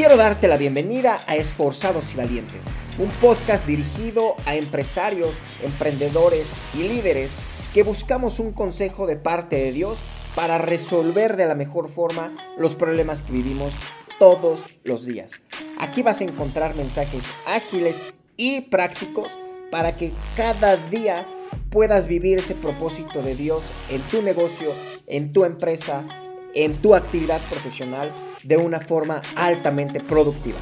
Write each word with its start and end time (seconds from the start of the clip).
Quiero 0.00 0.16
darte 0.16 0.48
la 0.48 0.56
bienvenida 0.56 1.22
a 1.26 1.36
Esforzados 1.36 2.14
y 2.14 2.16
Valientes, 2.16 2.68
un 2.98 3.10
podcast 3.20 3.66
dirigido 3.66 4.34
a 4.46 4.56
empresarios, 4.56 5.42
emprendedores 5.62 6.56
y 6.72 6.88
líderes 6.88 7.34
que 7.74 7.82
buscamos 7.82 8.40
un 8.40 8.52
consejo 8.52 9.06
de 9.06 9.16
parte 9.16 9.56
de 9.56 9.72
Dios 9.72 9.98
para 10.34 10.56
resolver 10.56 11.36
de 11.36 11.44
la 11.44 11.54
mejor 11.54 11.90
forma 11.90 12.32
los 12.56 12.76
problemas 12.76 13.20
que 13.20 13.34
vivimos 13.34 13.74
todos 14.18 14.74
los 14.84 15.04
días. 15.04 15.42
Aquí 15.78 16.02
vas 16.02 16.22
a 16.22 16.24
encontrar 16.24 16.74
mensajes 16.76 17.34
ágiles 17.46 18.02
y 18.38 18.62
prácticos 18.62 19.38
para 19.70 19.98
que 19.98 20.12
cada 20.34 20.78
día 20.78 21.28
puedas 21.68 22.06
vivir 22.06 22.38
ese 22.38 22.54
propósito 22.54 23.20
de 23.20 23.34
Dios 23.34 23.74
en 23.90 24.00
tu 24.00 24.22
negocio, 24.22 24.72
en 25.06 25.34
tu 25.34 25.44
empresa, 25.44 26.06
en 26.54 26.80
tu 26.80 26.94
actividad 26.94 27.40
profesional 27.48 28.14
de 28.42 28.56
una 28.56 28.80
forma 28.80 29.20
altamente 29.36 30.00
productiva. 30.00 30.58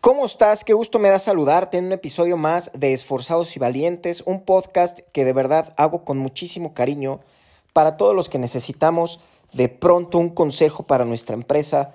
¿Cómo 0.00 0.24
estás? 0.24 0.64
Qué 0.64 0.72
gusto 0.72 0.98
me 0.98 1.10
da 1.10 1.18
saludarte 1.18 1.76
en 1.76 1.84
un 1.86 1.92
episodio 1.92 2.36
más 2.36 2.70
de 2.72 2.94
Esforzados 2.94 3.54
y 3.56 3.58
Valientes, 3.58 4.22
un 4.24 4.44
podcast 4.44 5.00
que 5.12 5.26
de 5.26 5.34
verdad 5.34 5.74
hago 5.76 6.04
con 6.04 6.16
muchísimo 6.16 6.72
cariño 6.72 7.20
para 7.74 7.96
todos 7.98 8.14
los 8.14 8.30
que 8.30 8.38
necesitamos 8.38 9.20
de 9.52 9.68
pronto 9.68 10.16
un 10.16 10.30
consejo 10.30 10.84
para 10.86 11.04
nuestra 11.04 11.34
empresa, 11.34 11.92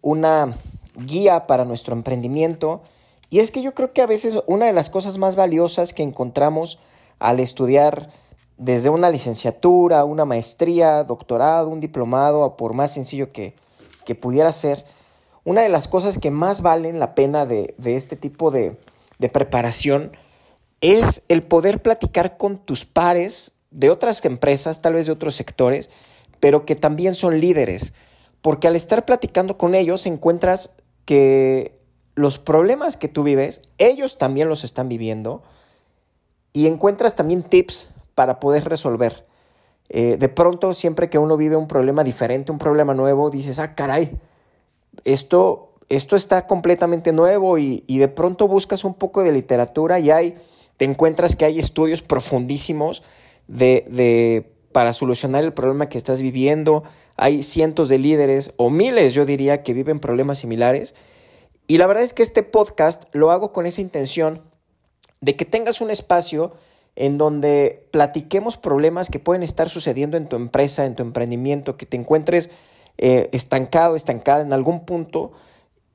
una 0.00 0.58
guía 0.94 1.46
para 1.46 1.64
nuestro 1.64 1.92
emprendimiento. 1.94 2.82
Y 3.30 3.40
es 3.40 3.50
que 3.50 3.62
yo 3.62 3.74
creo 3.74 3.92
que 3.92 4.02
a 4.02 4.06
veces 4.06 4.38
una 4.46 4.66
de 4.66 4.72
las 4.72 4.90
cosas 4.90 5.18
más 5.18 5.36
valiosas 5.36 5.92
que 5.92 6.02
encontramos 6.02 6.78
al 7.18 7.40
estudiar 7.40 8.10
desde 8.56 8.88
una 8.88 9.10
licenciatura, 9.10 10.04
una 10.04 10.24
maestría, 10.24 11.04
doctorado, 11.04 11.68
un 11.68 11.80
diplomado, 11.80 12.56
por 12.56 12.72
más 12.72 12.92
sencillo 12.92 13.32
que, 13.32 13.54
que 14.04 14.14
pudiera 14.14 14.50
ser, 14.52 14.84
una 15.44 15.62
de 15.62 15.68
las 15.68 15.88
cosas 15.88 16.18
que 16.18 16.30
más 16.30 16.62
valen 16.62 16.98
la 16.98 17.14
pena 17.14 17.46
de, 17.46 17.74
este 17.84 18.16
tipo 18.16 18.50
de, 18.50 18.76
de 19.18 19.28
preparación 19.28 20.12
es 20.80 21.22
el 21.28 21.42
poder 21.42 21.82
platicar 21.82 22.36
con 22.36 22.58
tus 22.58 22.84
pares 22.84 23.52
de 23.70 23.90
otras 23.90 24.24
empresas, 24.24 24.82
tal 24.82 24.94
vez 24.94 25.06
de 25.06 25.12
otros 25.12 25.34
sectores, 25.34 25.90
pero 26.40 26.66
que 26.66 26.74
también 26.74 27.14
son 27.14 27.40
líderes, 27.40 27.92
porque 28.42 28.68
al 28.68 28.76
estar 28.76 29.04
platicando 29.04 29.56
con 29.56 29.74
ellos 29.74 30.06
encuentras 30.06 30.74
que 31.04 31.75
los 32.16 32.38
problemas 32.38 32.96
que 32.96 33.08
tú 33.08 33.22
vives, 33.22 33.62
ellos 33.78 34.18
también 34.18 34.48
los 34.48 34.64
están 34.64 34.88
viviendo 34.88 35.42
y 36.52 36.66
encuentras 36.66 37.14
también 37.14 37.42
tips 37.42 37.88
para 38.14 38.40
poder 38.40 38.64
resolver. 38.64 39.26
Eh, 39.90 40.16
de 40.18 40.28
pronto, 40.30 40.72
siempre 40.72 41.10
que 41.10 41.18
uno 41.18 41.36
vive 41.36 41.56
un 41.56 41.68
problema 41.68 42.02
diferente, 42.02 42.50
un 42.50 42.58
problema 42.58 42.94
nuevo, 42.94 43.30
dices, 43.30 43.58
ah, 43.58 43.74
caray, 43.74 44.18
esto, 45.04 45.74
esto 45.90 46.16
está 46.16 46.46
completamente 46.46 47.12
nuevo 47.12 47.58
y, 47.58 47.84
de 47.86 48.08
pronto 48.08 48.48
buscas 48.48 48.84
un 48.84 48.94
poco 48.94 49.22
de 49.22 49.32
literatura 49.32 50.00
y 50.00 50.10
hay, 50.10 50.36
te 50.78 50.86
encuentras 50.86 51.36
que 51.36 51.44
hay 51.44 51.58
estudios 51.58 52.00
profundísimos 52.00 53.02
de, 53.46 53.86
de 53.90 54.50
para 54.72 54.94
solucionar 54.94 55.44
el 55.44 55.52
problema 55.52 55.90
que 55.90 55.98
estás 55.98 56.22
viviendo. 56.22 56.82
Hay 57.16 57.42
cientos 57.42 57.90
de 57.90 57.98
líderes 57.98 58.52
o 58.56 58.70
miles, 58.70 59.12
yo 59.12 59.26
diría, 59.26 59.62
que 59.62 59.74
viven 59.74 60.00
problemas 60.00 60.38
similares. 60.38 60.94
Y 61.66 61.78
la 61.78 61.86
verdad 61.86 62.04
es 62.04 62.12
que 62.12 62.22
este 62.22 62.42
podcast 62.42 63.04
lo 63.12 63.30
hago 63.30 63.52
con 63.52 63.66
esa 63.66 63.80
intención 63.80 64.42
de 65.20 65.36
que 65.36 65.44
tengas 65.44 65.80
un 65.80 65.90
espacio 65.90 66.52
en 66.94 67.18
donde 67.18 67.88
platiquemos 67.90 68.56
problemas 68.56 69.10
que 69.10 69.18
pueden 69.18 69.42
estar 69.42 69.68
sucediendo 69.68 70.16
en 70.16 70.28
tu 70.28 70.36
empresa, 70.36 70.86
en 70.86 70.94
tu 70.94 71.02
emprendimiento, 71.02 71.76
que 71.76 71.86
te 71.86 71.96
encuentres 71.96 72.50
eh, 72.98 73.28
estancado, 73.32 73.96
estancada 73.96 74.42
en 74.42 74.52
algún 74.52 74.84
punto. 74.86 75.32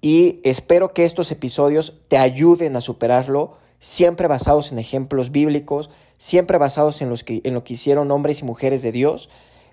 Y 0.01 0.39
espero 0.43 0.93
que 0.93 1.05
estos 1.05 1.31
episodios 1.31 2.01
te 2.07 2.17
ayuden 2.17 2.75
a 2.75 2.81
superarlo, 2.81 3.57
siempre 3.79 4.27
basados 4.27 4.71
en 4.71 4.79
ejemplos 4.79 5.31
bíblicos, 5.31 5.89
siempre 6.17 6.57
basados 6.59 7.01
en, 7.01 7.09
los 7.09 7.23
que, 7.23 7.41
en 7.43 7.55
lo 7.55 7.63
que 7.63 7.73
hicieron 7.73 8.11
hombres 8.11 8.41
y 8.41 8.45
mujeres 8.45 8.83
de 8.83 8.91
Dios. 8.91 9.29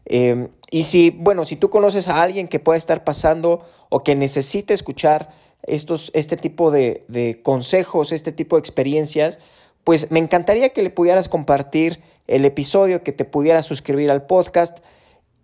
Em, 0.06 0.48
y 0.70 0.84
si, 0.84 1.10
bueno, 1.10 1.44
si 1.44 1.56
tú 1.56 1.69
conoces 1.69 2.09
a 2.09 2.22
alguien 2.22 2.48
que 2.48 2.60
pueda 2.60 2.78
estar 2.78 3.04
pasando 3.04 3.60
o 3.91 4.03
que 4.03 4.15
necesite 4.15 4.72
escuchar 4.72 5.28
estos, 5.62 6.10
este 6.14 6.36
tipo 6.36 6.70
de, 6.70 7.04
de 7.08 7.42
consejos, 7.42 8.12
este 8.12 8.32
tipo 8.32 8.56
de 8.56 8.60
experiencias, 8.60 9.38
pues 9.84 10.10
me 10.10 10.19
encantaría 10.19 10.70
que 10.70 10.82
le 10.82 10.91
pudieras 10.91 11.28
compartir 11.28 12.00
el 12.26 12.44
episodio, 12.44 13.02
que 13.02 13.12
te 13.12 13.24
pudieras 13.24 13.66
suscribir 13.66 14.10
al 14.10 14.26
podcast 14.26 14.78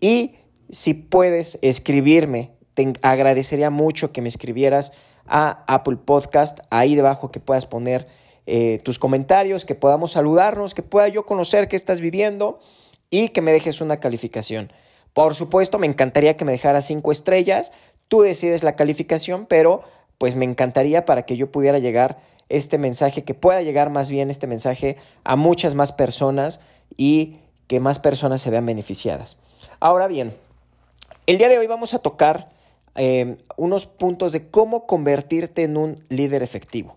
y 0.01 0.37
si 0.71 0.95
puedes 0.95 1.59
escribirme, 1.63 2.53
te 2.75 2.93
agradecería 3.03 3.71
mucho 3.71 4.13
que 4.13 4.21
me 4.23 4.29
escribieras 4.29 4.93
a 5.27 5.65
Apple 5.67 5.97
Podcast, 6.05 6.61
ahí 6.71 6.95
debajo 6.95 7.31
que 7.31 7.41
puedas 7.41 7.67
poner 7.67 8.07
eh, 8.47 8.81
tus 8.85 8.99
comentarios, 8.99 9.65
que 9.65 9.75
podamos 9.75 10.13
saludarnos, 10.13 10.75
que 10.75 10.83
pueda 10.83 11.09
yo 11.09 11.25
conocer 11.25 11.69
qué 11.69 11.77
estás 11.77 12.01
viviendo 12.01 12.59
y 13.11 13.31
que 13.31 13.41
me 13.41 13.53
dejes 13.53 13.81
una 13.81 14.01
calificación. 14.01 14.73
Por 15.13 15.35
supuesto, 15.35 15.79
me 15.79 15.87
encantaría 15.87 16.37
que 16.37 16.45
me 16.45 16.53
dejaras 16.53 16.87
cinco 16.87 17.13
estrellas. 17.13 17.73
Tú 18.09 18.23
decides 18.23 18.63
la 18.63 18.77
calificación, 18.77 19.47
pero 19.47 19.83
pues 20.19 20.37
me 20.37 20.45
encantaría 20.45 21.05
para 21.05 21.25
que 21.25 21.37
yo 21.37 21.51
pudiera 21.51 21.79
llegar 21.79 22.19
este 22.49 22.79
mensaje, 22.79 23.25
que 23.25 23.35
pueda 23.35 23.63
llegar 23.63 23.91
más 23.91 24.11
bien 24.11 24.31
este 24.31 24.47
mensaje 24.47 24.97
a 25.25 25.37
muchas 25.37 25.75
más 25.75 25.93
personas 25.93 26.61
y 26.97 27.39
que 27.67 27.81
más 27.81 27.99
personas 27.99 28.43
se 28.43 28.51
vean 28.51 28.67
beneficiadas. 28.67 29.39
Ahora 29.81 30.07
bien, 30.07 30.35
el 31.27 31.39
día 31.39 31.49
de 31.49 31.59
hoy 31.59 31.67
vamos 31.67 31.95
a 31.95 31.99
tocar 31.99 32.51
eh, 32.97 33.37
unos 33.57 33.87
puntos 33.87 34.33
de 34.33 34.49
cómo 34.49 34.87
convertirte 34.87 35.65
en 35.65 35.77
un 35.77 36.05
líder 36.09 36.43
efectivo 36.43 36.97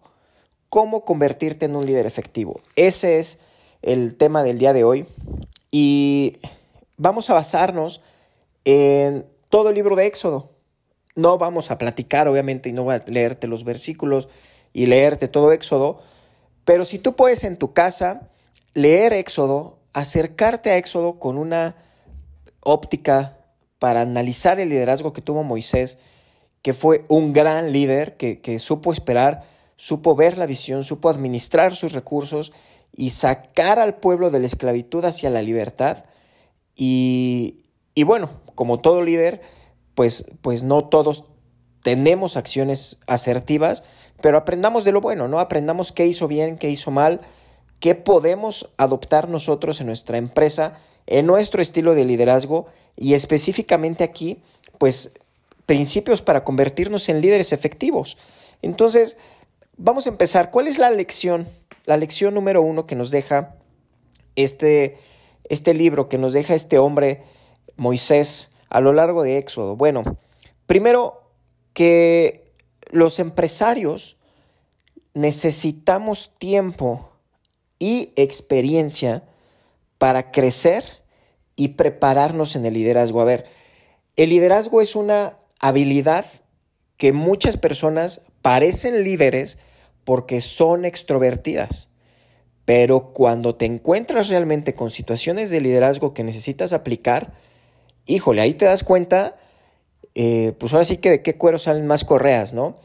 cómo 0.70 1.06
convertirte 1.06 1.66
en 1.66 1.76
un 1.76 1.86
líder 1.86 2.06
efectivo. 2.06 2.62
Ese 2.76 3.20
es 3.20 3.40
el 3.82 4.16
tema 4.16 4.44
del 4.44 4.58
día 4.58 4.74
de 4.74 4.84
hoy 4.84 5.06
y 5.72 6.38
vamos 6.98 7.30
a 7.30 7.34
basarnos 7.34 8.02
en 8.66 9.26
todo 9.50 9.70
el 9.70 9.76
libro 9.76 9.96
de 9.96 10.08
Éxodo. 10.08 10.52
No 11.18 11.40
vamos 11.40 11.72
a 11.72 11.80
platicar, 11.80 12.28
obviamente, 12.28 12.70
y 12.70 12.74
no 12.74 12.84
voy 12.84 12.96
a 12.96 13.04
leerte 13.08 13.48
los 13.48 13.64
versículos 13.64 14.30
y 14.72 14.86
leerte 14.86 15.28
todo 15.28 15.52
Éxodo, 15.52 16.00
pero 16.64 16.86
si 16.86 17.00
tú 17.00 17.16
puedes 17.16 17.44
en 17.44 17.58
tu 17.58 17.74
casa 17.74 18.30
leer 18.76 19.14
Éxodo, 19.14 19.80
acercarte 19.94 20.70
a 20.70 20.78
Éxodo 20.78 21.18
con 21.18 21.40
una 21.40 21.76
óptica 22.60 23.40
para 23.80 24.02
analizar 24.02 24.60
el 24.60 24.70
liderazgo 24.70 25.12
que 25.12 25.24
tuvo 25.24 25.42
Moisés, 25.42 25.98
que 26.62 26.74
fue 26.74 27.04
un 27.08 27.34
gran 27.34 27.72
líder 27.72 28.16
que, 28.18 28.60
supo 28.60 28.92
esperar 28.92 29.44
supo 29.76 30.16
ver 30.16 30.38
la 30.38 30.46
visión, 30.46 30.84
supo 30.84 31.10
administrar 31.10 31.76
sus 31.76 31.94
recursos 31.94 32.54
y 32.96 33.10
sacar 33.10 33.80
al 33.80 33.96
pueblo 33.96 34.30
de 34.30 34.40
la 34.40 34.46
esclavitud 34.46 35.04
hacia 35.04 35.32
la 35.32 35.42
libertad. 35.42 36.06
Y, 36.76 37.64
y 37.96 38.04
bueno, 38.04 38.30
como 38.54 38.80
todo 38.80 39.02
líder, 39.02 39.42
pues, 39.98 40.26
pues 40.42 40.62
no 40.62 40.86
todos 40.86 41.26
tenemos 41.82 42.38
acciones 42.38 43.00
asertivas, 43.08 43.84
pero 44.22 44.38
aprendamos 44.38 44.86
de 44.86 44.92
lo 44.92 45.02
bueno, 45.02 45.28
¿no? 45.28 45.40
Aprendamos 45.40 45.92
qué 45.92 46.06
hizo 46.06 46.28
bien, 46.28 46.58
qué 46.58 46.70
hizo 46.70 46.92
mal, 46.92 47.22
qué 47.80 47.96
podemos 47.96 48.70
adoptar 48.78 49.28
nosotros 49.28 49.82
en 49.82 49.88
nuestra 49.88 50.20
empresa, 50.20 50.80
en 51.08 51.26
nuestro 51.26 51.62
estilo 51.62 51.96
de 51.96 52.06
liderazgo 52.06 52.68
y 52.96 53.16
específicamente 53.16 54.04
aquí, 54.04 54.44
pues 54.78 55.14
principios 55.66 56.22
para 56.22 56.44
convertirnos 56.44 57.10
en 57.10 57.20
líderes 57.20 57.52
efectivos. 57.52 58.18
Entonces, 58.62 59.18
Vamos 59.80 60.08
a 60.08 60.10
empezar. 60.10 60.50
¿Cuál 60.50 60.68
es 60.68 60.80
la 60.80 60.90
lección? 60.90 61.48
La 61.86 61.98
lección 61.98 62.34
número 62.34 62.64
uno 62.64 62.88
que 62.88 62.96
nos 62.96 63.12
deja 63.12 63.56
este, 64.36 64.98
este 65.50 65.76
libro, 65.76 66.10
que 66.10 66.18
nos 66.18 66.34
deja 66.34 66.56
este 66.56 66.80
hombre, 66.80 67.22
Moisés, 67.76 68.50
a 68.70 68.82
lo 68.82 68.94
largo 68.94 69.24
de 69.24 69.38
Éxodo. 69.38 69.76
Bueno, 69.76 70.18
primero 70.66 71.32
que 71.74 72.52
los 72.90 73.20
empresarios 73.20 74.18
necesitamos 75.14 76.34
tiempo 76.38 77.12
y 77.80 78.14
experiencia 78.16 79.24
para 79.98 80.32
crecer 80.32 80.84
y 81.56 81.70
prepararnos 81.70 82.56
en 82.56 82.66
el 82.66 82.74
liderazgo. 82.74 83.22
A 83.22 83.26
ver, 83.26 83.46
el 84.16 84.30
liderazgo 84.30 84.82
es 84.82 84.96
una 84.96 85.38
habilidad 85.60 86.26
que 86.98 87.14
muchas 87.14 87.58
personas 87.58 88.22
parecen 88.42 89.04
líderes 89.04 89.60
porque 90.04 90.42
son 90.42 90.86
extrovertidas. 90.86 91.90
Pero 92.66 93.14
cuando 93.14 93.56
te 93.56 93.66
encuentras 93.66 94.30
realmente 94.30 94.76
con 94.76 94.90
situaciones 94.90 95.50
de 95.50 95.62
liderazgo 95.62 96.14
que 96.14 96.24
necesitas 96.24 96.74
aplicar, 96.74 97.34
híjole, 98.08 98.42
ahí 98.42 98.54
te 98.54 98.66
das 98.66 98.84
cuenta, 98.84 99.36
eh, 100.16 100.54
pues 100.60 100.74
ahora 100.74 100.86
sí 100.86 100.98
que 100.98 101.12
de 101.12 101.22
qué 101.22 101.38
cuero 101.38 101.60
salen 101.60 101.86
más 101.86 102.04
correas, 102.04 102.54
¿no? 102.54 102.76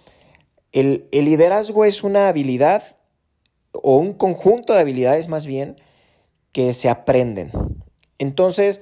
El, 0.73 1.09
liderazgo 1.13 1.85
es 1.85 2.03
una 2.03 2.29
habilidad 2.29 2.97
o 3.73 3.97
un 3.97 4.15
conjunto 4.15 4.73
de 4.75 4.81
habilidades 4.81 5.29
más 5.29 5.47
bien 5.47 5.77
que 6.53 6.75
se 6.75 6.89
aprenden. 6.89 7.53
Entonces, 8.19 8.81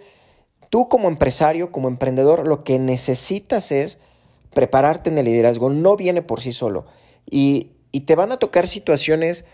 tú 0.71 0.89
como 0.89 1.09
empresario, 1.09 1.73
como 1.73 1.89
emprendedor, 1.89 2.47
lo 2.47 2.65
que 2.65 2.79
necesitas 2.79 3.73
es 3.73 3.99
prepararte 4.55 5.11
en 5.11 5.19
el 5.19 5.27
liderazgo. 5.27 5.71
No 5.71 5.97
viene 5.97 6.23
por 6.23 6.41
sí 6.41 6.53
solo. 6.53 6.87
Y, 7.29 7.73
te 8.07 8.15
van 8.15 8.31
a 8.31 8.39
tocar 8.39 8.69
situaciones 8.69 9.47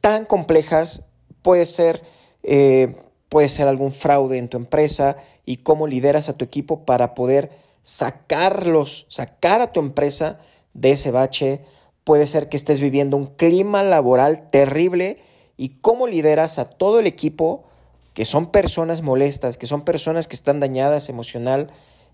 tan 0.00 0.24
complejas. 0.24 1.04
Puede 1.42 1.66
ser, 1.66 2.02
eh, 2.42 2.96
puede 3.32 3.48
ser 3.48 3.66
algún 3.66 3.92
fraude 3.92 4.36
en 4.36 4.50
tu 4.50 4.58
empresa 4.58 5.16
y 5.46 5.56
cómo 5.56 5.86
lideras 5.86 6.28
a 6.28 6.36
tu 6.36 6.44
equipo 6.44 6.84
para 6.84 7.14
poder 7.14 7.48
sacarlos, 7.82 9.06
sacar 9.08 9.62
a 9.62 9.72
tu 9.72 9.80
empresa 9.80 10.38
de 10.74 10.90
ese 10.90 11.12
bache. 11.12 11.62
Puede 12.04 12.26
ser 12.26 12.50
que 12.50 12.58
estés 12.58 12.78
viviendo 12.78 13.16
un 13.16 13.24
clima 13.24 13.82
laboral 13.82 14.48
terrible 14.48 15.22
y 15.56 15.70
cómo 15.80 16.06
lideras 16.06 16.58
a 16.58 16.66
todo 16.66 16.98
el 16.98 17.06
equipo 17.06 17.64
que 18.12 18.26
son 18.26 18.50
personas 18.50 19.00
molestas, 19.00 19.56
que 19.56 19.66
son 19.66 19.80
personas 19.80 20.28
que 20.28 20.36
están 20.36 20.60
dañadas 20.60 21.08
emocional, 21.08 21.70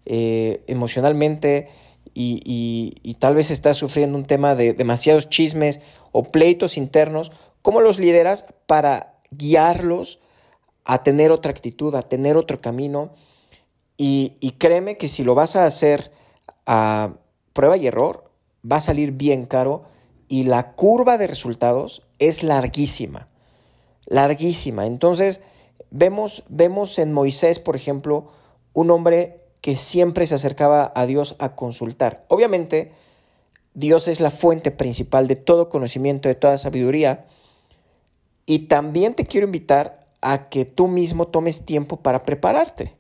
eh, 0.06 0.62
emocionalmente 0.68 1.68
y, 2.14 3.16
tal 3.18 3.34
vez 3.34 3.50
estás 3.50 3.76
sufriendo 3.76 4.16
un 4.16 4.24
tema 4.24 4.54
de 4.54 4.72
demasiados 4.72 5.28
chismes 5.28 5.80
o 6.12 6.22
pleitos 6.22 6.76
internos, 6.76 7.32
¿cómo 7.60 7.80
los 7.80 7.98
lideras 7.98 8.44
para 8.66 9.14
guiarlos 9.32 10.20
a 10.88 11.04
tener 11.04 11.30
otra 11.30 11.52
actitud, 11.52 11.94
a 11.94 12.02
tener 12.02 12.36
otro 12.36 12.60
camino? 12.60 13.10
Y, 13.96 14.54
créeme 14.58 14.96
que 14.96 15.06
si 15.06 15.22
lo 15.22 15.36
vas 15.36 15.54
a 15.54 15.66
hacer 15.66 16.10
a 16.66 17.12
prueba 17.52 17.76
y 17.76 17.86
error, 17.86 18.30
va 18.70 18.76
a 18.76 18.80
salir 18.80 19.12
bien 19.12 19.44
caro 19.44 19.84
y 20.26 20.42
la 20.44 20.72
curva 20.72 21.18
de 21.18 21.28
resultados 21.28 22.06
es 22.18 22.42
larguísima, 22.42 23.28
larguísima. 24.06 24.86
Entonces, 24.86 25.40
Vemos, 25.90 26.44
vemos 26.48 26.98
en 26.98 27.12
Moisés, 27.12 27.58
por 27.58 27.74
ejemplo, 27.74 28.28
un 28.74 28.90
hombre 28.90 29.40
que 29.60 29.76
siempre 29.76 30.26
se 30.26 30.34
acercaba 30.34 30.92
a 30.94 31.06
Dios 31.06 31.34
a 31.38 31.54
consultar. 31.54 32.24
Obviamente, 32.28 32.92
Dios 33.74 34.06
es 34.06 34.20
la 34.20 34.30
fuente 34.30 34.70
principal 34.70 35.26
de 35.28 35.36
todo 35.36 35.68
conocimiento, 35.68 36.28
de 36.28 36.34
toda 36.34 36.58
sabiduría. 36.58 37.26
Y 38.44 38.60
también 38.60 39.14
te 39.14 39.24
quiero 39.24 39.46
invitar 39.46 39.97
a 40.20 40.48
que 40.48 40.64
tú 40.64 40.88
mismo 40.88 41.28
tomes 41.28 41.64
tiempo 41.64 41.98
para 41.98 42.22
prepararte, 42.22 42.96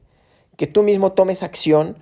que 0.56 0.66
tú 0.66 0.82
mismo 0.82 1.12
tomes 1.12 1.42
acción 1.42 1.98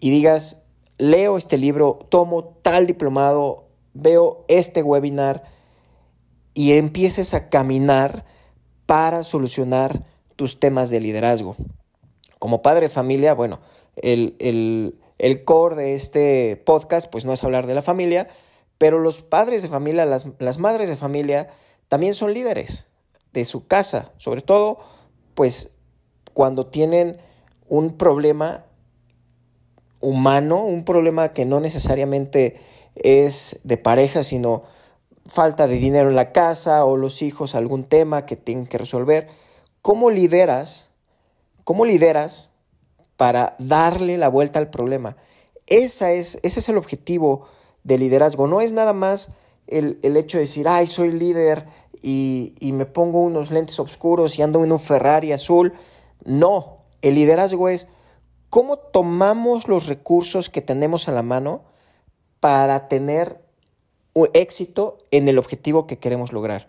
y 0.00 0.10
digas, 0.10 0.62
leo 0.98 1.36
este 1.36 1.58
libro, 1.58 2.06
tomo 2.08 2.56
tal 2.62 2.86
diplomado, 2.86 3.68
veo 3.94 4.44
este 4.48 4.82
webinar 4.82 5.44
y 6.54 6.72
empieces 6.72 7.34
a 7.34 7.48
caminar 7.48 8.24
para 8.86 9.22
solucionar 9.22 10.04
tus 10.36 10.60
temas 10.60 10.90
de 10.90 11.00
liderazgo. 11.00 11.56
Como 12.38 12.62
padre 12.62 12.82
de 12.82 12.88
familia, 12.88 13.34
bueno, 13.34 13.60
el, 13.96 14.36
el, 15.18 15.44
core 15.44 15.76
de 15.76 15.94
este 15.94 16.60
podcast, 16.64 17.10
pues 17.10 17.24
no 17.24 17.32
es 17.32 17.44
hablar 17.44 17.66
de 17.66 17.74
la 17.74 17.82
familia, 17.82 18.28
pero 18.78 18.98
los 18.98 19.22
padres 19.22 19.62
de 19.62 19.68
familia, 19.68 20.06
las, 20.06 20.26
las 20.38 20.58
madres 20.58 20.88
de 20.88 20.96
familia, 20.96 21.48
también 21.88 22.14
son 22.14 22.32
líderes 22.32 22.89
de 23.32 23.44
su 23.44 23.66
casa, 23.66 24.12
sobre 24.16 24.42
todo, 24.42 24.78
pues 25.34 25.70
cuando 26.34 26.66
tienen 26.66 27.18
un 27.68 27.96
problema 27.96 28.64
humano, 30.00 30.64
un 30.64 30.84
problema 30.84 31.32
que 31.32 31.44
no 31.44 31.60
necesariamente 31.60 32.60
es 32.94 33.60
de 33.64 33.76
pareja, 33.76 34.22
sino 34.24 34.62
falta 35.26 35.68
de 35.68 35.76
dinero 35.76 36.08
en 36.08 36.16
la 36.16 36.32
casa 36.32 36.84
o 36.84 36.96
los 36.96 37.22
hijos 37.22 37.54
algún 37.54 37.84
tema 37.84 38.26
que 38.26 38.36
tienen 38.36 38.66
que 38.66 38.78
resolver. 38.78 39.28
¿Cómo 39.82 40.10
lideras? 40.10 40.88
¿Cómo 41.64 41.84
lideras 41.84 42.50
para 43.16 43.54
darle 43.58 44.18
la 44.18 44.28
vuelta 44.28 44.58
al 44.58 44.70
problema? 44.70 45.16
Esa 45.66 46.12
es, 46.12 46.40
ese 46.42 46.60
es 46.60 46.68
el 46.68 46.76
objetivo 46.76 47.46
del 47.84 48.00
liderazgo. 48.00 48.46
No 48.46 48.60
es 48.60 48.72
nada 48.72 48.92
más 48.92 49.32
el, 49.68 49.98
hecho 50.02 50.38
de 50.38 50.42
decir, 50.42 50.66
ay, 50.68 50.86
soy 50.86 51.12
líder 51.12 51.66
y, 52.02 52.54
me 52.72 52.86
pongo 52.86 53.22
unos 53.22 53.50
lentes 53.50 53.78
oscuros 53.78 54.38
y 54.38 54.42
ando 54.42 54.64
en 54.64 54.72
un 54.72 54.78
Ferrari 54.78 55.32
azul. 55.32 55.74
No, 56.24 56.78
el 57.02 57.14
liderazgo 57.14 57.68
es 57.68 57.88
cómo 58.48 58.76
tomamos 58.76 59.68
los 59.68 59.86
recursos 59.86 60.50
que 60.50 60.62
tenemos 60.62 61.08
a 61.08 61.12
la 61.12 61.22
mano 61.22 61.62
para 62.40 62.88
tener 62.88 63.40
éxito 64.34 64.98
en 65.10 65.28
el 65.28 65.38
objetivo 65.38 65.86
que 65.86 65.98
queremos 65.98 66.32
lograr. 66.32 66.68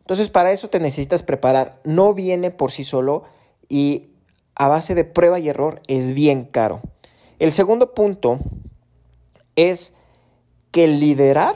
Entonces, 0.00 0.28
para 0.28 0.52
eso 0.52 0.68
te 0.68 0.80
necesitas 0.80 1.22
preparar. 1.22 1.80
No 1.84 2.14
viene 2.14 2.50
por 2.50 2.70
sí 2.70 2.84
solo 2.84 3.24
y 3.68 4.10
a 4.54 4.68
base 4.68 4.94
de 4.94 5.04
prueba 5.04 5.38
y 5.38 5.48
error 5.48 5.80
es 5.86 6.12
bien 6.12 6.44
caro. 6.44 6.80
El 7.38 7.52
segundo 7.52 7.92
punto 7.92 8.38
es 9.56 9.94
que 10.70 10.86
liderar 10.86 11.54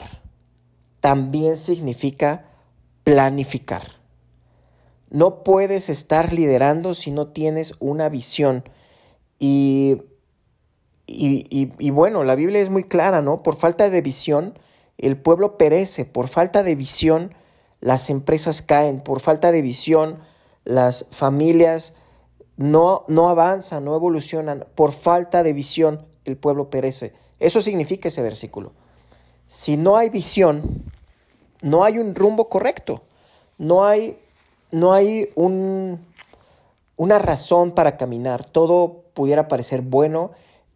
también 1.00 1.56
significa 1.56 2.50
planificar. 3.05 3.82
No 5.11 5.43
puedes 5.43 5.88
estar 5.91 6.32
liderando 6.32 6.94
si 6.94 7.11
no 7.11 7.29
tienes 7.29 7.75
una 7.81 8.08
visión. 8.08 8.64
Y, 9.38 10.02
y, 11.06 11.47
y, 11.50 11.91
bueno, 11.91 12.23
la 12.23 12.37
Biblia 12.37 12.61
es 12.61 12.70
muy 12.70 12.85
clara, 12.85 13.20
¿no? 13.23 13.43
Por 13.43 13.56
falta 13.56 13.91
de 13.91 14.02
visión, 14.02 14.58
el 14.99 15.17
pueblo 15.17 15.58
perece. 15.58 16.05
Por 16.05 16.29
falta 16.29 16.62
de 16.62 16.76
visión, 16.76 17.35
las 17.81 18.11
empresas 18.11 18.62
caen, 18.62 19.00
por 19.00 19.20
falta 19.20 19.50
de 19.50 19.62
visión, 19.62 20.20
las 20.64 21.06
familias 21.11 21.96
no, 22.56 23.05
no 23.08 23.29
avanzan, 23.31 23.85
no 23.85 23.96
evolucionan, 23.96 24.67
por 24.75 24.93
falta 24.93 25.43
de 25.43 25.53
visión 25.53 26.06
el 26.25 26.37
pueblo 26.37 26.70
perece. 26.70 27.14
Eso 27.38 27.62
significa 27.62 28.08
ese 28.08 28.23
versículo. 28.23 28.73
Si 29.46 29.76
no 29.76 29.96
hay 29.96 30.11
visión, 30.11 30.85
no 31.62 31.85
hay 31.85 31.99
un 31.99 32.15
rumbo 32.15 32.49
correcto, 32.49 33.03
no 33.59 33.85
hay, 33.85 34.19
no 34.71 34.93
hay 34.93 35.31
un, 35.35 36.05
una 36.97 37.19
razón 37.19 37.73
para 37.73 37.97
caminar, 37.97 38.45
todo 38.45 39.05
pudiera 39.15 39.49
parecer 39.49 39.83
bueno 39.83 40.33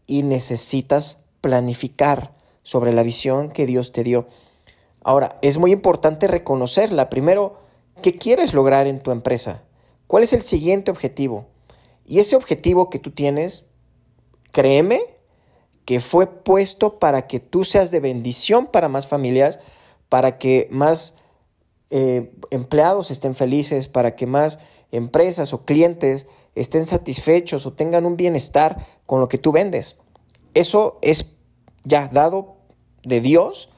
y 0.06 0.22
necesitas 0.22 1.18
planificar 1.40 2.32
sobre 2.62 2.92
la 2.92 3.02
visión 3.02 3.50
que 3.50 3.66
Dios 3.66 3.92
te 3.92 4.04
dio. 4.04 4.26
Ahora, 5.02 5.38
es 5.42 5.58
muy 5.58 5.70
importante 5.72 6.26
reconocerla. 6.26 7.10
Primero, 7.10 7.58
¿qué 8.02 8.16
quieres 8.16 8.54
lograr 8.54 8.86
en 8.86 9.00
tu 9.00 9.10
empresa? 9.10 9.62
¿Cuál 10.06 10.22
es 10.22 10.32
el 10.32 10.42
siguiente 10.42 10.90
objetivo? 10.90 11.46
Y 12.06 12.18
ese 12.20 12.36
objetivo 12.36 12.90
que 12.90 12.98
tú 12.98 13.10
tienes, 13.10 13.66
créeme 14.50 15.02
que 15.84 16.00
fue 16.00 16.26
puesto 16.26 16.98
para 16.98 17.26
que 17.26 17.40
tú 17.40 17.64
seas 17.64 17.90
de 17.90 18.00
bendición 18.00 18.66
para 18.66 18.88
más 18.88 19.06
familias, 19.06 19.60
para 20.14 20.38
que 20.38 20.68
más 20.70 21.14
eh, 21.90 22.32
empleados 22.52 23.10
estén 23.10 23.34
felices, 23.34 23.88
para 23.88 24.14
que 24.14 24.28
más 24.28 24.60
empresas 24.92 25.52
o 25.52 25.64
clientes 25.64 26.28
estén 26.54 26.86
satisfechos 26.86 27.66
o 27.66 27.72
tengan 27.72 28.06
un 28.06 28.16
bienestar 28.16 28.86
con 29.06 29.18
lo 29.18 29.26
que 29.26 29.38
tú 29.38 29.50
vendes. 29.50 29.96
Eso 30.54 31.00
es 31.02 31.34
ya 31.82 32.06
dado 32.06 32.58
de 33.02 33.20
Dios 33.20 33.70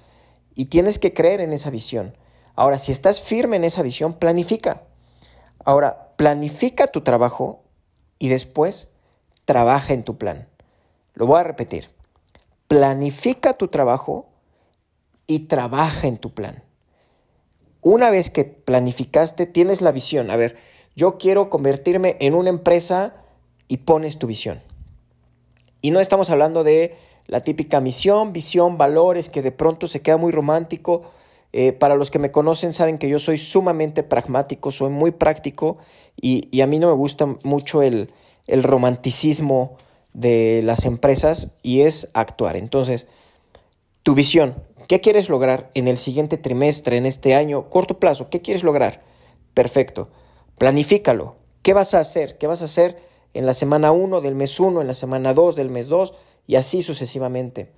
y 0.55 0.67
tienes 0.67 0.99
que 0.99 1.15
creer 1.15 1.41
en 1.41 1.55
esa 1.55 1.71
visión. 1.71 2.19
Ahora, 2.55 2.79
si 2.79 2.93
estás 2.93 3.23
firme 3.23 3.57
en 3.57 3.65
esa 3.65 3.81
visión, 3.81 4.13
planifica. 4.13 4.83
Ahora, 5.65 6.13
planifica 6.17 6.89
tu 6.89 7.01
trabajo 7.01 7.63
y 8.19 8.29
después 8.29 8.91
trabaja 9.47 9.95
en 9.95 10.05
tu 10.05 10.19
plan. 10.19 10.51
Lo 11.15 11.25
voy 11.25 11.41
a 11.41 11.45
repetir. 11.45 11.89
Planifica 12.69 13.55
tu 13.55 13.69
trabajo 13.69 14.36
y 15.27 15.41
trabaja 15.41 16.07
en 16.07 16.19
tu 16.19 16.33
plan. 16.33 16.63
Una 17.83 18.11
vez 18.11 18.31
que 18.31 18.45
planificaste, 18.45 19.47
tienes 19.47 19.81
la 19.81 19.93
visión. 19.93 20.31
A 20.31 20.37
ver, 20.37 20.57
yo 20.97 21.19
quiero 21.19 21.51
convertirme 21.51 22.17
en 22.21 22.35
una 22.35 22.51
empresa 22.51 23.15
y 23.69 23.79
pones 23.79 24.19
tu 24.19 24.27
visión. 24.27 24.63
Y 25.83 25.91
no 25.91 26.01
estamos 26.01 26.31
hablando 26.31 26.65
de 26.65 26.97
la 27.27 27.43
típica 27.43 27.81
misión, 27.81 28.33
visión, 28.33 28.79
valores, 28.79 29.29
que 29.29 29.43
de 29.43 29.53
pronto 29.53 29.87
se 29.87 30.03
queda 30.03 30.17
muy 30.17 30.33
romántico. 30.33 31.03
Eh, 31.53 31.73
para 31.73 31.97
los 31.97 32.11
que 32.11 32.19
me 32.19 32.31
conocen 32.31 32.73
saben 32.73 32.99
que 32.99 33.09
yo 33.09 33.19
soy 33.19 33.39
sumamente 33.39 34.03
pragmático, 34.03 34.71
soy 34.71 34.91
muy 34.91 35.11
práctico 35.13 35.79
y, 36.21 36.61
a 36.61 36.67
mí 36.67 36.79
no 36.79 36.89
me 36.89 36.95
gusta 36.95 37.27
mucho 37.45 37.83
el, 37.83 38.13
el 38.47 38.63
romanticismo 38.63 39.77
de 40.13 40.61
las 40.65 40.85
empresas 40.85 41.53
y 41.63 41.83
es 41.83 42.11
actuar. 42.15 42.57
Entonces, 42.57 43.07
tu 44.03 44.15
visión, 44.15 44.55
¿qué 44.87 45.01
quieres 45.01 45.29
lograr 45.29 45.71
en 45.75 45.89
el 45.89 45.97
siguiente 45.97 46.37
trimestre, 46.37 46.97
en 46.97 47.07
este 47.07 47.35
año, 47.35 47.69
corto 47.71 47.99
plazo? 47.99 48.31
¿Qué 48.31 48.43
quieres 48.43 48.65
lograr? 48.65 49.03
Perfecto. 49.55 50.11
Planifícalo. 50.59 51.37
¿Qué 51.63 51.73
vas 51.73 51.95
a 51.95 52.01
hacer? 52.01 52.39
¿Qué 52.39 52.47
vas 52.47 52.63
a 52.63 52.67
hacer 52.67 52.99
en 53.35 53.47
la 53.47 53.55
semana 53.55 53.93
1 53.93 54.21
del 54.21 54.35
mes 54.35 54.59
1, 54.61 54.81
en 54.81 54.87
la 54.87 54.95
semana 54.95 55.35
2 55.35 55.57
del 55.57 55.71
mes 55.71 55.89
2? 55.89 56.15
y 56.47 56.57
así 56.57 56.83
sucesivamente. 56.83 57.73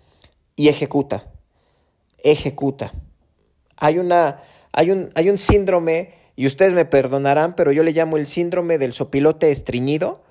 Y 0.56 0.68
ejecuta, 0.68 1.30
ejecuta. 2.18 2.92
Hay 3.76 3.98
una, 3.98 4.42
Hay 4.72 4.90
un, 4.90 5.10
hay 5.14 5.30
un 5.30 5.38
síndrome, 5.38 6.14
y 6.36 6.46
ustedes 6.46 6.72
me 6.72 6.84
perdonarán, 6.84 7.54
pero 7.54 7.72
yo 7.72 7.82
le 7.82 7.92
llamo 7.92 8.16
el 8.16 8.26
síndrome 8.26 8.78
del 8.78 8.92
sopilote 8.92 9.50
estreñido, 9.50 10.22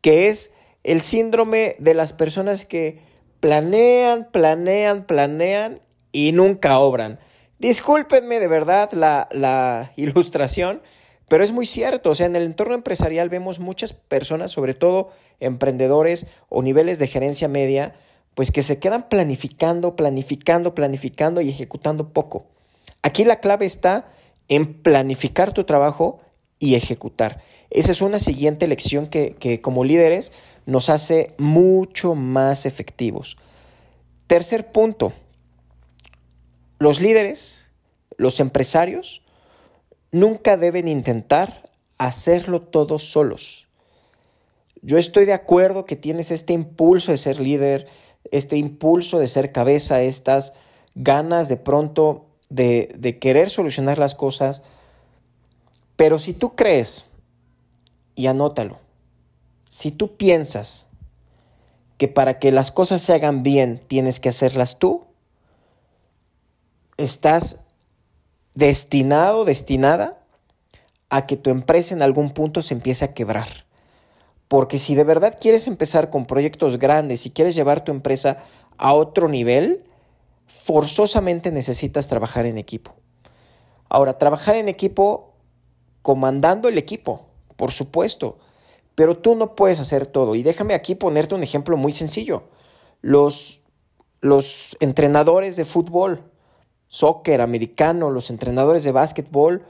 que 0.00 0.28
es 0.28 0.52
el 0.82 1.00
síndrome 1.02 1.76
de 1.78 1.94
las 1.94 2.12
personas 2.12 2.64
que 2.64 3.00
planean, 3.40 4.28
planean, 4.30 5.04
planean 5.04 5.80
y 6.12 6.32
nunca 6.32 6.78
obran. 6.78 7.18
Discúlpenme 7.58 8.38
de 8.38 8.48
verdad 8.48 8.92
la, 8.92 9.28
la 9.32 9.92
ilustración, 9.96 10.82
pero 11.28 11.42
es 11.42 11.52
muy 11.52 11.66
cierto, 11.66 12.10
o 12.10 12.14
sea, 12.14 12.26
en 12.26 12.36
el 12.36 12.42
entorno 12.42 12.74
empresarial 12.74 13.30
vemos 13.30 13.58
muchas 13.58 13.94
personas, 13.94 14.50
sobre 14.50 14.74
todo 14.74 15.10
emprendedores 15.40 16.26
o 16.50 16.62
niveles 16.62 16.98
de 16.98 17.06
gerencia 17.06 17.48
media, 17.48 17.94
pues 18.34 18.50
que 18.50 18.62
se 18.62 18.78
quedan 18.78 19.08
planificando, 19.08 19.96
planificando, 19.96 20.74
planificando 20.74 21.40
y 21.40 21.48
ejecutando 21.48 22.10
poco. 22.10 22.46
Aquí 23.02 23.24
la 23.24 23.40
clave 23.40 23.66
está 23.66 24.12
en 24.48 24.74
planificar 24.74 25.52
tu 25.52 25.64
trabajo 25.64 26.20
y 26.58 26.74
ejecutar. 26.74 27.42
Esa 27.70 27.92
es 27.92 28.02
una 28.02 28.18
siguiente 28.18 28.66
lección 28.66 29.06
que, 29.06 29.34
que 29.34 29.60
como 29.60 29.84
líderes 29.84 30.32
nos 30.66 30.90
hace 30.90 31.34
mucho 31.38 32.14
más 32.14 32.66
efectivos. 32.66 33.36
Tercer 34.26 34.70
punto, 34.70 35.12
los 36.82 37.00
líderes, 37.00 37.68
los 38.16 38.40
empresarios, 38.40 39.22
nunca 40.10 40.56
deben 40.56 40.88
intentar 40.88 41.70
hacerlo 41.96 42.60
todos 42.60 43.04
solos. 43.04 43.68
Yo 44.82 44.98
estoy 44.98 45.24
de 45.24 45.32
acuerdo 45.32 45.84
que 45.84 45.94
tienes 45.94 46.32
este 46.32 46.52
impulso 46.52 47.12
de 47.12 47.18
ser 47.18 47.40
líder, 47.40 47.86
este 48.32 48.56
impulso 48.56 49.20
de 49.20 49.28
ser 49.28 49.52
cabeza, 49.52 50.02
estas 50.02 50.54
ganas 50.96 51.48
de 51.48 51.56
pronto 51.56 52.26
de, 52.48 52.92
de 52.98 53.20
querer 53.20 53.48
solucionar 53.48 53.98
las 53.98 54.16
cosas, 54.16 54.62
pero 55.94 56.18
si 56.18 56.32
tú 56.32 56.56
crees, 56.56 57.06
y 58.16 58.26
anótalo, 58.26 58.80
si 59.68 59.92
tú 59.92 60.16
piensas 60.16 60.88
que 61.96 62.08
para 62.08 62.40
que 62.40 62.50
las 62.50 62.72
cosas 62.72 63.02
se 63.02 63.12
hagan 63.12 63.44
bien 63.44 63.80
tienes 63.86 64.18
que 64.18 64.30
hacerlas 64.30 64.80
tú, 64.80 65.06
estás 66.96 67.60
destinado, 68.54 69.44
destinada 69.44 70.22
a 71.10 71.26
que 71.26 71.36
tu 71.36 71.50
empresa 71.50 71.94
en 71.94 72.02
algún 72.02 72.30
punto 72.30 72.62
se 72.62 72.74
empiece 72.74 73.04
a 73.04 73.14
quebrar. 73.14 73.48
Porque 74.48 74.78
si 74.78 74.94
de 74.94 75.04
verdad 75.04 75.38
quieres 75.40 75.66
empezar 75.66 76.10
con 76.10 76.26
proyectos 76.26 76.78
grandes 76.78 77.26
y 77.26 77.30
quieres 77.30 77.54
llevar 77.54 77.84
tu 77.84 77.92
empresa 77.92 78.44
a 78.76 78.92
otro 78.92 79.28
nivel, 79.28 79.84
forzosamente 80.46 81.50
necesitas 81.50 82.08
trabajar 82.08 82.46
en 82.46 82.58
equipo. 82.58 82.94
Ahora, 83.88 84.18
trabajar 84.18 84.56
en 84.56 84.68
equipo 84.68 85.34
comandando 86.02 86.68
el 86.68 86.78
equipo, 86.78 87.26
por 87.56 87.72
supuesto. 87.72 88.38
Pero 88.94 89.18
tú 89.18 89.34
no 89.34 89.54
puedes 89.54 89.80
hacer 89.80 90.06
todo. 90.06 90.34
Y 90.34 90.42
déjame 90.42 90.74
aquí 90.74 90.94
ponerte 90.94 91.34
un 91.34 91.42
ejemplo 91.42 91.76
muy 91.76 91.92
sencillo. 91.92 92.44
Los, 93.00 93.60
los 94.20 94.76
entrenadores 94.80 95.56
de 95.56 95.64
fútbol, 95.64 96.22
soccer, 96.92 97.40
americano, 97.40 98.10
los 98.10 98.28
entrenadores 98.28 98.84
de 98.84 98.92
básquetbol, 98.92 99.64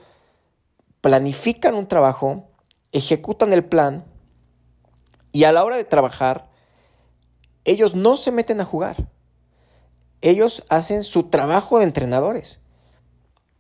planifican 1.01 1.77
un 1.77 1.87
trabajo, 1.87 2.49
ejecutan 2.91 3.53
el 3.53 3.65
plan 3.65 4.05
y 5.31 5.45
a 5.45 5.53
la 5.53 5.65
hora 5.65 5.77
de 5.77 5.85
trabajar, 5.85 6.49
ellos 7.65 7.95
no 7.95 8.17
se 8.17 8.33
meten 8.33 8.61
a 8.61 8.65
jugar. 8.65 9.09
Ellos 10.21 10.65
hacen 10.69 11.05
su 11.05 11.31
trabajo 11.31 11.79
de 11.79 11.85
entrenadores, 11.85 12.59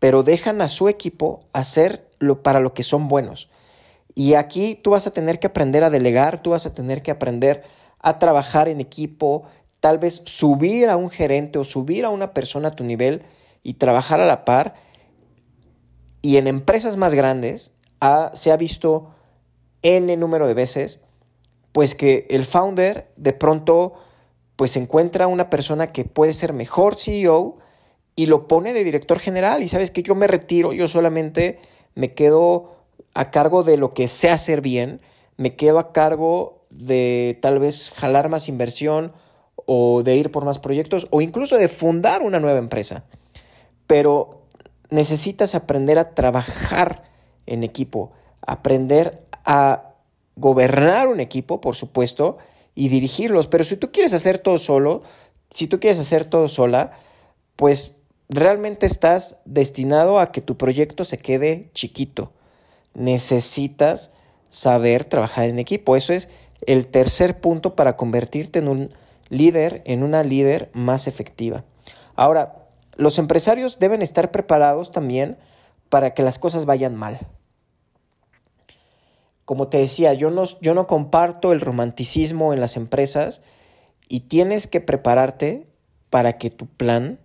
pero 0.01 0.25
dejan 0.25 0.61
a 0.61 0.69
su 0.69 0.89
equipo 0.89 1.47
hacer 1.53 2.11
lo 2.19 2.43
para 2.43 2.59
lo 2.59 2.75
que 2.75 2.83
son 2.83 3.07
buenos. 3.07 3.49
Y 4.13 4.35
aquí 4.35 4.75
tú 4.75 4.91
vas 4.91 5.07
a 5.07 5.13
tener 5.13 5.39
que 5.39 5.47
aprender 5.47 5.85
a 5.85 5.91
delegar, 5.91 6.43
tú 6.43 6.51
vas 6.51 6.67
a 6.67 6.75
tener 6.75 7.01
que 7.01 7.13
aprender 7.13 7.63
a 8.01 8.19
trabajar 8.19 8.69
en 8.69 8.81
equipo, 8.81 9.45
tal 9.79 9.99
vez 9.99 10.25
subir 10.27 10.89
a 10.89 10.97
un 10.97 11.11
gerente 11.11 11.61
o 11.61 11.65
subir 11.65 12.05
a 12.05 12.11
una 12.11 12.33
persona 12.35 12.69
a 12.69 12.75
tu 12.75 12.83
nivel 12.83 13.23
y 13.63 13.75
trabajar 13.75 14.21
a 14.21 14.27
la 14.27 14.45
par. 14.45 14.75
Y 16.21 16.37
en 16.37 16.47
empresas 16.47 16.97
más 16.97 17.15
grandes 17.15 17.73
se 18.35 18.51
ha 18.51 18.57
visto 18.57 19.11
N 19.83 20.17
número 20.17 20.47
de 20.47 20.55
veces, 20.55 21.01
pues 21.73 21.95
que 21.95 22.27
el 22.31 22.45
founder 22.45 23.09
de 23.17 23.33
pronto 23.33 23.95
pues 24.57 24.77
encuentra 24.77 25.27
una 25.27 25.51
persona 25.51 25.93
que 25.93 26.05
puede 26.05 26.33
ser 26.33 26.53
mejor 26.53 26.97
CEO 26.97 27.59
y 28.15 28.27
lo 28.27 28.47
pone 28.47 28.75
de 28.75 28.85
director 28.85 29.19
general 29.19 29.63
y 29.63 29.69
sabes 29.69 29.91
que 29.91 30.03
yo 30.03 30.15
me 30.15 30.27
retiro, 30.27 30.73
yo 30.73 30.87
solamente 30.87 31.59
me 31.95 32.13
quedo 32.13 32.77
a 33.15 33.31
cargo 33.31 33.63
de 33.63 33.77
lo 33.77 33.95
que 33.95 34.09
sé 34.09 34.31
hacer 34.31 34.61
bien, 34.61 35.01
me 35.37 35.57
quedo 35.57 35.79
a 35.79 35.93
cargo 35.93 36.65
de 36.71 37.39
tal 37.43 37.59
vez 37.59 37.91
jalar 37.91 38.29
más 38.29 38.49
inversión 38.49 39.13
o 39.67 40.03
de 40.03 40.17
ir 40.17 40.31
por 40.31 40.45
más 40.45 40.59
proyectos 40.59 41.09
o 41.11 41.21
incluso 41.21 41.57
de 41.57 41.69
fundar 41.69 42.23
una 42.23 42.41
nueva 42.41 42.59
empresa. 42.59 43.05
Pero 43.87 44.43
necesitas 44.91 45.55
aprender 45.55 45.99
a 45.99 46.15
trabajar 46.15 47.05
en 47.47 47.65
equipo, 47.65 48.13
aprender 48.41 49.27
a 49.45 49.95
gobernar 50.37 51.09
un 51.09 51.21
equipo, 51.21 51.61
por 51.61 51.75
supuesto, 51.75 52.39
y 52.75 52.89
dirigirlos. 52.89 53.47
Pero 53.47 53.65
si 53.65 53.77
tú 53.77 53.91
quieres 53.91 54.15
hacer 54.15 54.39
todo 54.39 54.59
solo, 54.59 55.03
si 55.51 55.67
tú 55.67 55.81
quieres 55.81 55.99
hacer 55.99 56.25
todo 56.25 56.49
sola, 56.49 56.93
pues 57.57 57.97
realmente 58.29 58.87
estás 58.87 59.41
destinado 59.45 60.19
a 60.19 60.33
que 60.33 60.41
tu 60.41 60.57
proyecto 60.57 61.05
se 61.05 61.19
quede 61.19 61.71
chiquito 61.75 62.33
necesitas 62.95 64.13
saber 64.49 65.05
trabajar 65.05 65.49
en 65.49 65.59
equipo. 65.59 65.97
Eso 65.97 66.13
es 66.13 66.29
el 66.67 66.87
tercer 66.87 67.41
punto 67.41 67.75
para 67.75 67.97
convertirte 67.97 68.59
en 68.59 68.69
un 68.69 68.91
líder, 69.29 69.83
en 69.85 70.03
una 70.03 70.23
líder 70.23 70.71
más 70.73 71.07
efectiva. 71.07 71.65
Ahora, 72.15 72.62
los 72.97 73.19
empresarios 73.19 73.79
deben 73.79 74.03
estar 74.03 74.31
preparados 74.31 74.91
también 74.91 75.39
para 75.89 76.15
que 76.15 76.23
las 76.23 76.39
cosas 76.39 76.67
vayan 76.67 76.95
mal. 76.95 77.27
Como 79.45 79.69
te 79.69 79.79
decía, 79.79 80.15
yo 80.15 80.31
no, 80.31 80.45
yo 80.61 80.75
no 80.75 80.87
comparto 80.87 81.53
el 81.53 81.61
romanticismo 81.61 82.53
en 82.53 82.61
las 82.61 82.77
empresas 82.77 83.43
y 84.09 84.21
tienes 84.21 84.67
que 84.67 84.81
prepararte 84.81 85.67
para 86.11 86.39
que 86.39 86.51
tu 86.51 86.67
plan 86.67 87.19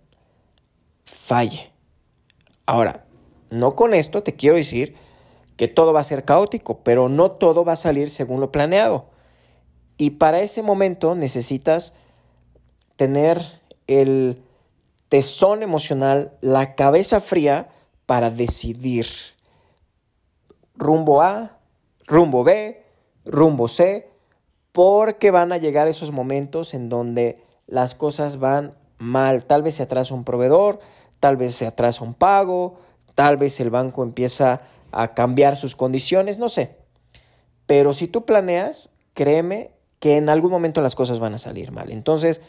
falle. 1.04 1.70
Ahora, 2.66 3.04
no 3.50 3.76
con 3.76 3.94
esto 3.94 4.22
te 4.22 4.34
quiero 4.34 4.56
decir 4.56 4.96
que 5.56 5.68
todo 5.68 5.92
va 5.92 6.00
a 6.00 6.04
ser 6.04 6.24
caótico, 6.24 6.80
pero 6.82 7.08
no 7.08 7.32
todo 7.32 7.64
va 7.64 7.72
a 7.72 7.76
salir 7.76 8.10
según 8.10 8.40
lo 8.40 8.52
planeado. 8.52 9.06
Y 9.96 10.10
para 10.10 10.40
ese 10.40 10.62
momento 10.62 11.14
necesitas 11.14 11.94
tener 12.96 13.60
el 13.86 14.42
tesón 15.08 15.62
emocional, 15.62 16.32
la 16.40 16.74
cabeza 16.74 17.20
fría 17.20 17.68
para 18.06 18.30
decidir 18.30 19.06
rumbo 20.74 21.22
A, 21.22 21.58
rumbo 22.06 22.44
B, 22.44 22.82
rumbo 23.24 23.68
C, 23.68 24.10
porque 24.72 25.30
van 25.30 25.52
a 25.52 25.58
llegar 25.58 25.88
esos 25.88 26.12
momentos 26.12 26.74
en 26.74 26.88
donde 26.88 27.42
las 27.66 27.94
cosas 27.94 28.38
van 28.38 28.74
mal. 28.98 29.44
Tal 29.44 29.62
vez 29.62 29.76
se 29.76 29.82
atrasa 29.82 30.14
un 30.14 30.24
proveedor, 30.24 30.80
tal 31.20 31.36
vez 31.36 31.54
se 31.54 31.66
atrasa 31.66 32.04
un 32.04 32.14
pago, 32.14 32.78
tal 33.14 33.36
vez 33.36 33.58
el 33.60 33.70
banco 33.70 34.02
empieza 34.02 34.62
a 34.92 35.14
cambiar 35.14 35.56
sus 35.56 35.74
condiciones, 35.74 36.38
no 36.38 36.48
sé. 36.48 36.76
Pero 37.66 37.92
si 37.92 38.08
tú 38.08 38.24
planeas, 38.24 38.94
créeme 39.14 39.72
que 39.98 40.16
en 40.16 40.28
algún 40.28 40.50
momento 40.50 40.80
las 40.80 40.94
cosas 40.94 41.18
van 41.18 41.34
a 41.34 41.38
salir 41.38 41.72
mal. 41.72 41.90
Entonces, 41.90 42.40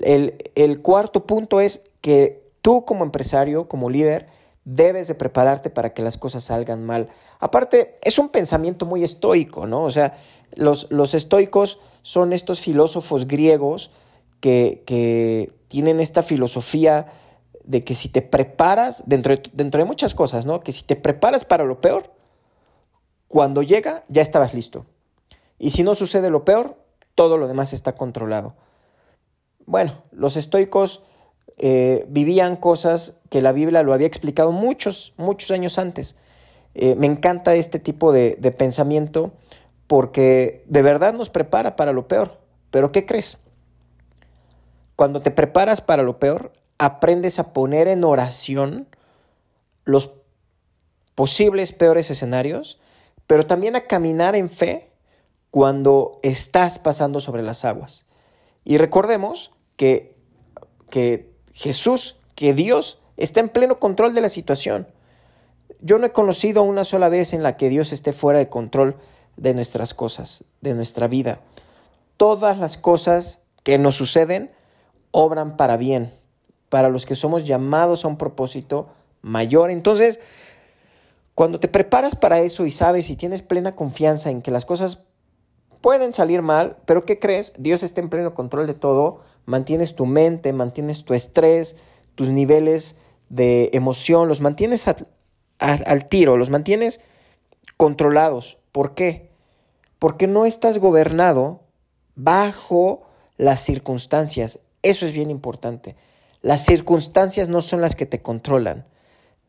el, 0.00 0.82
cuarto 0.82 1.26
punto 1.26 1.60
es 1.60 1.90
que 2.00 2.50
tú 2.62 2.84
como 2.84 3.04
empresario, 3.04 3.68
como 3.68 3.90
líder, 3.90 4.26
debes 4.64 5.08
de 5.08 5.14
prepararte 5.14 5.70
para 5.70 5.92
que 5.92 6.02
las 6.02 6.16
cosas 6.16 6.44
salgan 6.44 6.84
mal. 6.84 7.08
Aparte, 7.38 7.98
es 8.02 8.18
un 8.18 8.30
pensamiento 8.30 8.86
muy 8.86 9.04
estoico, 9.04 9.66
¿no? 9.66 9.84
O 9.84 9.90
sea, 9.90 10.16
los, 10.54 11.14
estoicos 11.14 11.80
son 12.02 12.32
estos 12.32 12.60
filósofos 12.60 13.26
griegos 13.26 13.90
que, 14.40 15.52
tienen 15.68 15.98
esta 15.98 16.22
filosofía 16.22 17.06
de 17.64 17.82
que 17.82 17.96
si 17.96 18.08
te 18.08 18.22
preparas, 18.22 19.02
dentro 19.06 19.34
de, 19.34 19.42
dentro 19.52 19.80
de 19.80 19.86
muchas 19.86 20.14
cosas, 20.14 20.46
¿no? 20.46 20.60
Que 20.60 20.70
si 20.70 20.84
te 20.84 20.94
preparas 20.94 21.44
para 21.44 21.64
lo 21.64 21.80
peor, 21.80 22.12
cuando 23.26 23.62
llega 23.62 24.04
ya 24.08 24.22
estabas 24.22 24.54
listo. 24.54 24.86
Y 25.58 25.70
si 25.70 25.82
no 25.82 25.96
sucede 25.96 26.30
lo 26.30 26.44
peor, 26.44 26.76
todo 27.16 27.38
lo 27.38 27.48
demás 27.48 27.72
está 27.72 27.96
controlado. 27.96 28.54
Bueno, 29.66 30.02
los 30.12 30.36
estoicos 30.36 31.02
eh, 31.56 32.04
vivían 32.08 32.56
cosas 32.56 33.20
que 33.30 33.40
la 33.40 33.52
Biblia 33.52 33.82
lo 33.82 33.92
había 33.92 34.06
explicado 34.06 34.52
muchos, 34.52 35.14
muchos 35.16 35.50
años 35.50 35.78
antes. 35.78 36.16
Eh, 36.74 36.94
me 36.96 37.06
encanta 37.06 37.54
este 37.54 37.78
tipo 37.78 38.12
de, 38.12 38.36
de 38.40 38.50
pensamiento 38.50 39.32
porque 39.86 40.64
de 40.66 40.82
verdad 40.82 41.14
nos 41.14 41.30
prepara 41.30 41.76
para 41.76 41.92
lo 41.92 42.08
peor. 42.08 42.40
Pero 42.70 42.92
¿qué 42.92 43.06
crees? 43.06 43.38
Cuando 44.96 45.22
te 45.22 45.30
preparas 45.30 45.80
para 45.80 46.02
lo 46.02 46.18
peor, 46.18 46.52
aprendes 46.78 47.38
a 47.38 47.52
poner 47.52 47.88
en 47.88 48.04
oración 48.04 48.88
los 49.84 50.10
posibles 51.14 51.72
peores 51.72 52.10
escenarios, 52.10 52.80
pero 53.26 53.46
también 53.46 53.76
a 53.76 53.86
caminar 53.86 54.34
en 54.34 54.50
fe 54.50 54.90
cuando 55.50 56.18
estás 56.22 56.78
pasando 56.78 57.20
sobre 57.20 57.42
las 57.42 57.64
aguas. 57.64 58.06
Y 58.64 58.78
recordemos 58.78 59.52
que, 59.76 60.16
que 60.90 61.30
Jesús, 61.52 62.16
que 62.34 62.54
Dios 62.54 63.00
está 63.16 63.40
en 63.40 63.48
pleno 63.48 63.78
control 63.78 64.14
de 64.14 64.20
la 64.20 64.28
situación. 64.28 64.88
Yo 65.80 65.98
no 65.98 66.06
he 66.06 66.12
conocido 66.12 66.62
una 66.62 66.84
sola 66.84 67.08
vez 67.08 67.32
en 67.32 67.42
la 67.42 67.56
que 67.56 67.68
Dios 67.68 67.92
esté 67.92 68.12
fuera 68.12 68.38
de 68.38 68.48
control 68.48 68.96
de 69.36 69.54
nuestras 69.54 69.94
cosas, 69.94 70.44
de 70.60 70.74
nuestra 70.74 71.08
vida. 71.08 71.40
Todas 72.16 72.58
las 72.58 72.76
cosas 72.76 73.40
que 73.62 73.78
nos 73.78 73.96
suceden 73.96 74.50
obran 75.10 75.56
para 75.56 75.76
bien, 75.76 76.14
para 76.68 76.88
los 76.88 77.06
que 77.06 77.14
somos 77.14 77.46
llamados 77.46 78.04
a 78.04 78.08
un 78.08 78.16
propósito 78.16 78.88
mayor. 79.22 79.70
Entonces, 79.70 80.20
cuando 81.34 81.60
te 81.60 81.68
preparas 81.68 82.14
para 82.14 82.40
eso 82.40 82.66
y 82.66 82.70
sabes 82.70 83.10
y 83.10 83.16
tienes 83.16 83.42
plena 83.42 83.74
confianza 83.74 84.30
en 84.30 84.42
que 84.42 84.50
las 84.50 84.64
cosas 84.64 85.00
pueden 85.84 86.14
salir 86.14 86.40
mal, 86.40 86.78
pero 86.86 87.04
¿qué 87.04 87.18
crees? 87.18 87.52
Dios 87.58 87.82
está 87.82 88.00
en 88.00 88.08
pleno 88.08 88.32
control 88.32 88.66
de 88.66 88.72
todo, 88.72 89.20
mantienes 89.44 89.94
tu 89.94 90.06
mente, 90.06 90.54
mantienes 90.54 91.04
tu 91.04 91.12
estrés, 91.12 91.76
tus 92.14 92.30
niveles 92.30 92.96
de 93.28 93.68
emoción, 93.74 94.26
los 94.26 94.40
mantienes 94.40 94.86
al 95.58 96.08
tiro, 96.08 96.38
los 96.38 96.48
mantienes 96.48 97.02
controlados. 97.76 98.56
¿Por 98.72 98.94
qué? 98.94 99.28
Porque 99.98 100.26
no 100.26 100.46
estás 100.46 100.78
gobernado 100.78 101.60
bajo 102.14 103.02
las 103.36 103.60
circunstancias. 103.60 104.60
Eso 104.80 105.04
es 105.04 105.12
bien 105.12 105.30
importante. 105.30 105.96
Las 106.40 106.64
circunstancias 106.64 107.50
no 107.50 107.60
son 107.60 107.82
las 107.82 107.94
que 107.94 108.06
te 108.06 108.22
controlan. 108.22 108.86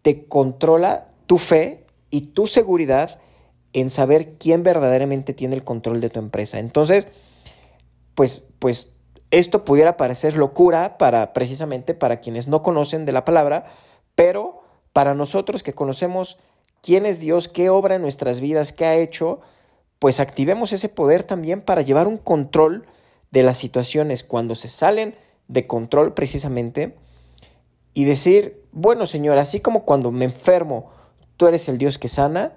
Te 0.01 0.25
controla 0.25 1.07
tu 1.27 1.37
fe 1.37 1.85
y 2.09 2.33
tu 2.33 2.45
seguridad 2.45 3.21
en 3.75 3.89
saber 3.89 4.38
quién 4.38 4.63
verdaderamente 4.63 5.34
tiene 5.34 5.53
el 5.53 5.65
control 5.65 6.00
de 6.00 6.10
tu 6.10 6.20
empresa. 6.20 6.60
Entonces, 6.60 7.10
pues, 8.15 8.48
pues 8.58 8.94
esto 9.32 9.65
pudiera 9.65 9.98
parecer 9.98 10.38
locura 10.38 10.98
para 10.98 11.34
precisamente 11.34 11.94
para 11.94 12.22
quienes 12.22 12.48
no 12.48 12.63
conocen 12.63 13.05
de 13.05 13.12
la 13.12 13.25
palabra, 13.25 13.65
pero 14.15 14.62
para 14.94 15.13
nosotros 15.13 15.62
que 15.62 15.74
conocemos 15.74 16.39
quién 16.82 17.05
es 17.05 17.20
Dios, 17.20 17.50
qué 17.50 17.70
obra 17.70 17.96
en 17.96 18.01
nuestras 18.01 18.39
vidas, 18.39 18.72
qué 18.72 18.86
ha 18.86 18.96
hecho, 18.96 19.41
pues 20.00 20.22
activemos 20.22 20.72
ese 20.72 20.88
poder 20.88 21.24
también 21.24 21.60
para 21.60 21.82
llevar 21.82 22.08
un 22.08 22.17
control 22.17 22.86
de 23.32 23.44
las 23.44 23.58
situaciones 23.58 24.24
cuando 24.24 24.55
se 24.55 24.70
salen 24.70 25.17
de 25.50 25.67
control 25.67 26.13
precisamente 26.13 26.96
y 27.94 28.05
decir, 28.05 28.63
bueno 28.72 29.05
Señor, 29.05 29.38
así 29.38 29.60
como 29.60 29.84
cuando 29.84 30.13
me 30.13 30.24
enfermo, 30.24 30.91
tú 31.36 31.48
eres 31.48 31.67
el 31.67 31.77
Dios 31.77 31.98
que 31.98 32.08
sana, 32.08 32.53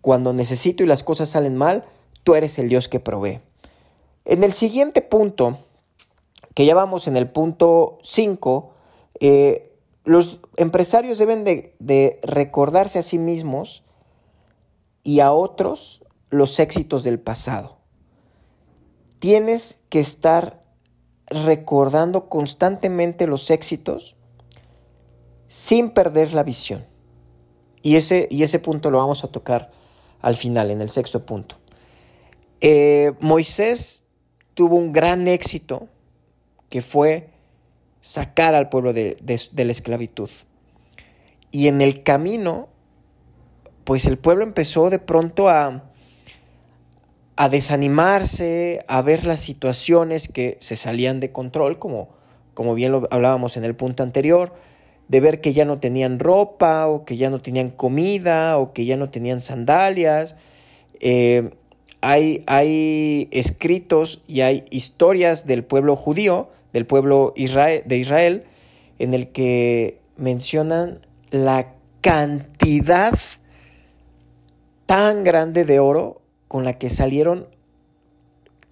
cuando 0.00 0.32
necesito 0.32 0.82
y 0.82 0.86
las 0.86 1.02
cosas 1.02 1.30
salen 1.30 1.56
mal, 1.56 1.84
tú 2.24 2.34
eres 2.34 2.58
el 2.58 2.68
Dios 2.68 2.88
que 2.88 3.00
provee. 3.00 3.40
En 4.24 4.44
el 4.44 4.52
siguiente 4.52 5.02
punto, 5.02 5.58
que 6.54 6.66
ya 6.66 6.74
vamos 6.74 7.08
en 7.08 7.16
el 7.16 7.28
punto 7.28 7.98
5, 8.02 8.72
eh, 9.20 9.76
los 10.04 10.40
empresarios 10.56 11.18
deben 11.18 11.44
de, 11.44 11.74
de 11.78 12.20
recordarse 12.22 12.98
a 12.98 13.02
sí 13.02 13.18
mismos 13.18 13.84
y 15.02 15.20
a 15.20 15.32
otros 15.32 16.04
los 16.30 16.58
éxitos 16.60 17.04
del 17.04 17.18
pasado. 17.18 17.78
Tienes 19.18 19.80
que 19.88 20.00
estar 20.00 20.60
recordando 21.26 22.28
constantemente 22.28 23.26
los 23.26 23.50
éxitos 23.50 24.16
sin 25.48 25.90
perder 25.90 26.34
la 26.34 26.42
visión. 26.42 26.86
Y 27.82 27.96
ese, 27.96 28.28
y 28.30 28.42
ese 28.42 28.58
punto 28.58 28.90
lo 28.90 28.98
vamos 28.98 29.24
a 29.24 29.28
tocar 29.28 29.70
al 30.20 30.36
final, 30.36 30.70
en 30.70 30.80
el 30.80 30.90
sexto 30.90 31.24
punto. 31.24 31.56
Eh, 32.60 33.12
Moisés 33.20 34.04
tuvo 34.54 34.76
un 34.76 34.92
gran 34.92 35.28
éxito 35.28 35.88
que 36.68 36.82
fue 36.82 37.30
sacar 38.00 38.54
al 38.54 38.68
pueblo 38.68 38.92
de, 38.92 39.16
de, 39.20 39.64
la 39.64 39.72
esclavitud. 39.72 40.30
Y 41.50 41.68
en 41.68 41.80
el 41.80 42.02
camino, 42.02 42.68
pues 43.84 44.06
el 44.06 44.18
pueblo 44.18 44.44
empezó 44.44 44.90
de 44.90 44.98
pronto 44.98 45.48
a, 45.48 45.90
a 47.36 47.48
desanimarse, 47.48 48.84
a 48.88 49.02
ver 49.02 49.24
las 49.24 49.40
situaciones 49.40 50.28
que 50.28 50.56
se 50.60 50.76
salían 50.76 51.20
de 51.20 51.32
control, 51.32 51.78
como, 51.78 52.10
como 52.54 52.74
bien 52.74 52.92
lo 52.92 53.08
hablábamos 53.10 53.56
en 53.56 53.64
el 53.64 53.74
punto 53.74 54.02
anterior, 54.02 54.54
de 55.08 55.20
ver 55.20 55.40
que 55.40 55.52
ya 55.52 55.64
no 55.64 55.78
tenían 55.78 56.18
ropa 56.18 56.86
o 56.86 57.04
que 57.04 57.16
ya 57.16 57.30
no 57.30 57.40
tenían 57.40 57.70
comida 57.70 58.58
o 58.58 58.72
que 58.72 58.84
ya 58.84 58.96
no 58.96 59.10
tenían 59.10 59.40
sandalias. 59.40 60.36
Eh, 61.00 61.50
hay, 62.00 62.44
hay, 62.46 63.28
escritos 63.32 64.22
y 64.28 64.42
hay 64.42 64.64
historias 64.70 65.46
del 65.46 65.64
pueblo 65.64 65.96
judío, 65.96 66.48
del 66.72 66.86
pueblo 66.86 67.32
Israel, 67.36 67.82
de 67.86 67.96
Israel, 67.96 68.44
en 68.98 69.14
el 69.14 69.28
que 69.28 69.98
mencionan 70.16 71.00
la 71.30 71.72
cantidad 72.00 73.18
tan 74.86 75.24
grande 75.24 75.64
de 75.64 75.80
oro 75.80 76.20
con 76.46 76.64
la 76.64 76.78
que 76.78 76.90
salieron 76.90 77.46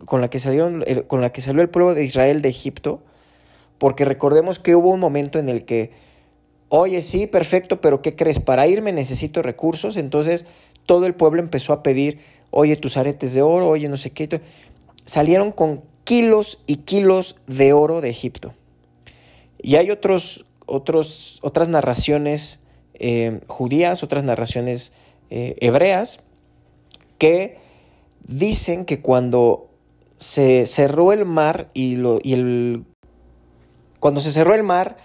con 0.04 0.20
la 0.20 0.28
que 0.28 0.40
salieron 0.40 0.84
con 1.06 1.20
la 1.20 1.32
que 1.32 1.40
salió 1.40 1.62
el 1.62 1.68
pueblo 1.68 1.94
de 1.94 2.04
Israel 2.04 2.42
de 2.42 2.50
Egipto, 2.50 3.02
porque 3.78 4.04
recordemos 4.04 4.58
que 4.58 4.74
hubo 4.74 4.90
un 4.90 5.00
momento 5.00 5.38
en 5.38 5.48
el 5.48 5.64
que 5.64 5.90
Oye, 6.78 7.00
sí, 7.02 7.26
perfecto, 7.26 7.80
pero 7.80 8.02
¿qué 8.02 8.16
crees? 8.16 8.38
Para 8.38 8.66
irme 8.66 8.92
necesito 8.92 9.40
recursos. 9.40 9.96
Entonces 9.96 10.44
todo 10.84 11.06
el 11.06 11.14
pueblo 11.14 11.40
empezó 11.40 11.72
a 11.72 11.82
pedir, 11.82 12.18
oye, 12.50 12.76
tus 12.76 12.98
aretes 12.98 13.32
de 13.32 13.40
oro, 13.40 13.66
oye, 13.66 13.88
no 13.88 13.96
sé 13.96 14.10
qué. 14.10 14.42
Salieron 15.02 15.52
con 15.52 15.84
kilos 16.04 16.60
y 16.66 16.76
kilos 16.76 17.36
de 17.46 17.72
oro 17.72 18.02
de 18.02 18.10
Egipto. 18.10 18.52
Y 19.58 19.76
hay 19.76 19.90
otros, 19.90 20.44
otros, 20.66 21.38
otras 21.40 21.70
narraciones 21.70 22.60
eh, 22.92 23.40
judías, 23.46 24.02
otras 24.02 24.22
narraciones 24.22 24.92
eh, 25.30 25.56
hebreas, 25.62 26.20
que 27.16 27.56
dicen 28.28 28.84
que 28.84 29.00
cuando 29.00 29.70
se 30.18 30.66
cerró 30.66 31.14
el 31.14 31.24
mar 31.24 31.70
y, 31.72 31.96
lo, 31.96 32.18
y 32.22 32.34
el... 32.34 32.84
Cuando 33.98 34.20
se 34.20 34.30
cerró 34.30 34.54
el 34.54 34.62
mar, 34.62 34.98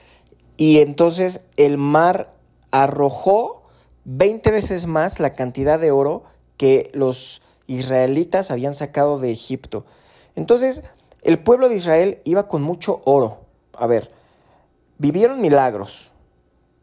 y 0.57 0.79
entonces 0.79 1.41
el 1.57 1.77
mar 1.77 2.33
arrojó 2.71 3.63
20 4.05 4.51
veces 4.51 4.87
más 4.87 5.19
la 5.19 5.33
cantidad 5.33 5.79
de 5.79 5.91
oro 5.91 6.23
que 6.57 6.89
los 6.93 7.41
israelitas 7.67 8.51
habían 8.51 8.75
sacado 8.75 9.19
de 9.19 9.31
Egipto. 9.31 9.85
Entonces, 10.35 10.83
el 11.21 11.39
pueblo 11.39 11.69
de 11.69 11.75
Israel 11.75 12.19
iba 12.23 12.47
con 12.47 12.61
mucho 12.61 13.01
oro. 13.05 13.39
A 13.73 13.87
ver, 13.87 14.11
vivieron 14.97 15.41
milagros. 15.41 16.11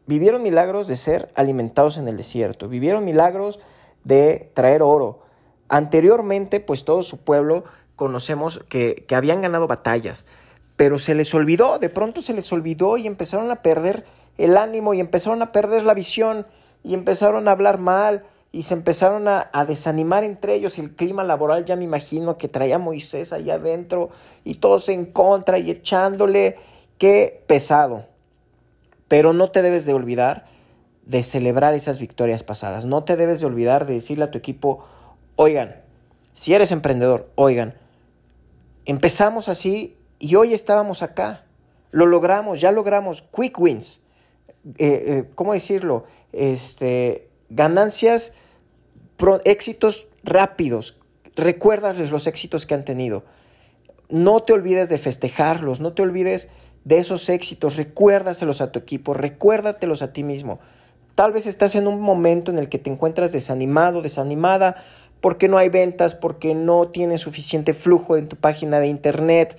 Vivieron 0.07 0.41
milagros 0.41 0.87
de 0.87 0.95
ser 0.95 1.31
alimentados 1.35 1.97
en 1.97 2.07
el 2.07 2.17
desierto. 2.17 2.67
Vivieron 2.67 3.05
milagros 3.05 3.59
de 4.03 4.51
traer 4.53 4.81
oro. 4.81 5.19
Anteriormente, 5.67 6.59
pues 6.59 6.83
todo 6.83 7.03
su 7.03 7.19
pueblo 7.19 7.63
conocemos 7.95 8.59
que, 8.69 9.05
que 9.07 9.15
habían 9.15 9.41
ganado 9.41 9.67
batallas 9.67 10.25
pero 10.79 10.97
se 10.97 11.13
les 11.13 11.33
olvidó, 11.33 11.77
de 11.77 11.89
pronto 11.89 12.21
se 12.21 12.31
les 12.31 12.53
olvidó 12.53 12.95
y 12.95 13.05
empezaron 13.05 13.51
a 13.51 13.61
perder 13.61 14.05
el 14.37 14.55
ánimo 14.55 14.93
y 14.93 15.01
empezaron 15.01 15.41
a 15.41 15.51
perder 15.51 15.83
la 15.83 15.93
visión 15.93 16.47
y 16.85 16.93
empezaron 16.93 17.49
a 17.49 17.51
hablar 17.51 17.79
mal 17.79 18.23
y 18.53 18.63
se 18.63 18.75
empezaron 18.75 19.27
a, 19.27 19.49
desanimar 19.67 20.23
entre 20.23 20.55
ellos. 20.55 20.79
El 20.79 20.95
clima 20.95 21.25
laboral 21.25 21.65
ya 21.65 21.75
me 21.75 21.83
imagino 21.83 22.37
que 22.37 22.47
traía 22.47 22.79
Moisés 22.79 23.33
allá 23.33 23.55
adentro 23.55 24.09
y 24.45 24.55
todos 24.55 24.87
en 24.87 25.03
contra 25.05 25.59
y 25.59 25.69
echándole. 25.69 26.55
Qué 26.97 27.43
pesado. 27.45 28.05
Pero 29.09 29.33
no 29.33 29.51
te 29.51 29.61
debes 29.61 29.85
de 29.85 29.91
olvidar 29.91 30.45
de 31.05 31.23
celebrar 31.23 31.73
esas 31.73 31.99
victorias 31.99 32.43
pasadas. 32.43 32.85
No 32.85 33.03
te 33.03 33.17
debes 33.17 33.41
de 33.41 33.47
olvidar 33.47 33.85
de 33.85 33.95
decirle 33.95 34.23
a 34.23 34.31
tu 34.31 34.37
equipo, 34.37 34.85
oigan, 35.35 35.75
si 36.31 36.53
eres 36.53 36.71
emprendedor, 36.71 37.27
oigan, 37.35 37.75
empezamos 38.85 39.49
así 39.49 39.97
y 40.19 40.35
hoy 40.35 40.53
estábamos 40.53 41.01
acá. 41.01 41.45
Lo 41.91 42.05
logramos, 42.05 42.61
ya 42.61 42.71
logramos. 42.71 43.23
Quick 43.35 43.59
wins. 43.59 44.03
Eh, 44.77 45.03
eh, 45.07 45.29
¿Cómo 45.35 45.53
decirlo? 45.53 46.05
Este, 46.33 47.29
ganancias, 47.49 48.33
éxitos 49.45 50.07
rápidos. 50.23 50.97
Recuérdales 51.35 52.11
los 52.11 52.27
éxitos 52.27 52.65
que 52.65 52.75
han 52.75 52.85
tenido. 52.85 53.23
No 54.09 54.41
te 54.41 54.53
olvides 54.53 54.89
de 54.89 54.97
festejarlos, 54.97 55.79
no 55.79 55.93
te 55.93 56.01
olvides 56.01 56.49
de 56.83 56.97
esos 56.97 57.29
éxitos. 57.29 57.77
Recuérdaselos 57.77 58.61
a 58.61 58.71
tu 58.71 58.79
equipo, 58.79 59.13
recuérdatelos 59.13 60.01
a 60.01 60.11
ti 60.11 60.23
mismo. 60.23 60.59
Tal 61.15 61.31
vez 61.31 61.47
estás 61.47 61.75
en 61.75 61.87
un 61.87 62.01
momento 62.01 62.51
en 62.51 62.57
el 62.57 62.69
que 62.69 62.79
te 62.79 62.89
encuentras 62.89 63.31
desanimado, 63.31 64.01
desanimada, 64.01 64.83
porque 65.21 65.47
no 65.47 65.57
hay 65.57 65.69
ventas, 65.69 66.15
porque 66.15 66.55
no 66.55 66.87
tienes 66.87 67.21
suficiente 67.21 67.73
flujo 67.73 68.15
en 68.15 68.27
tu 68.29 68.37
página 68.37 68.79
de 68.79 68.87
internet, 68.87 69.57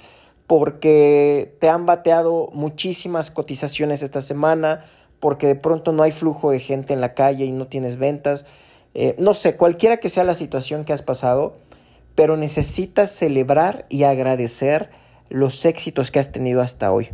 porque 0.50 1.54
te 1.60 1.68
han 1.68 1.86
bateado 1.86 2.50
muchísimas 2.52 3.30
cotizaciones 3.30 4.02
esta 4.02 4.20
semana, 4.20 4.84
porque 5.20 5.46
de 5.46 5.54
pronto 5.54 5.92
no 5.92 6.02
hay 6.02 6.10
flujo 6.10 6.50
de 6.50 6.58
gente 6.58 6.92
en 6.92 7.00
la 7.00 7.14
calle 7.14 7.44
y 7.44 7.52
no 7.52 7.68
tienes 7.68 7.98
ventas. 7.98 8.46
Eh, 8.94 9.14
no 9.16 9.32
sé, 9.32 9.56
cualquiera 9.56 9.98
que 9.98 10.08
sea 10.08 10.24
la 10.24 10.34
situación 10.34 10.84
que 10.84 10.92
has 10.92 11.02
pasado, 11.02 11.54
pero 12.16 12.36
necesitas 12.36 13.12
celebrar 13.12 13.86
y 13.88 14.02
agradecer 14.02 14.90
los 15.28 15.64
éxitos 15.64 16.10
que 16.10 16.18
has 16.18 16.32
tenido 16.32 16.62
hasta 16.62 16.90
hoy. 16.90 17.10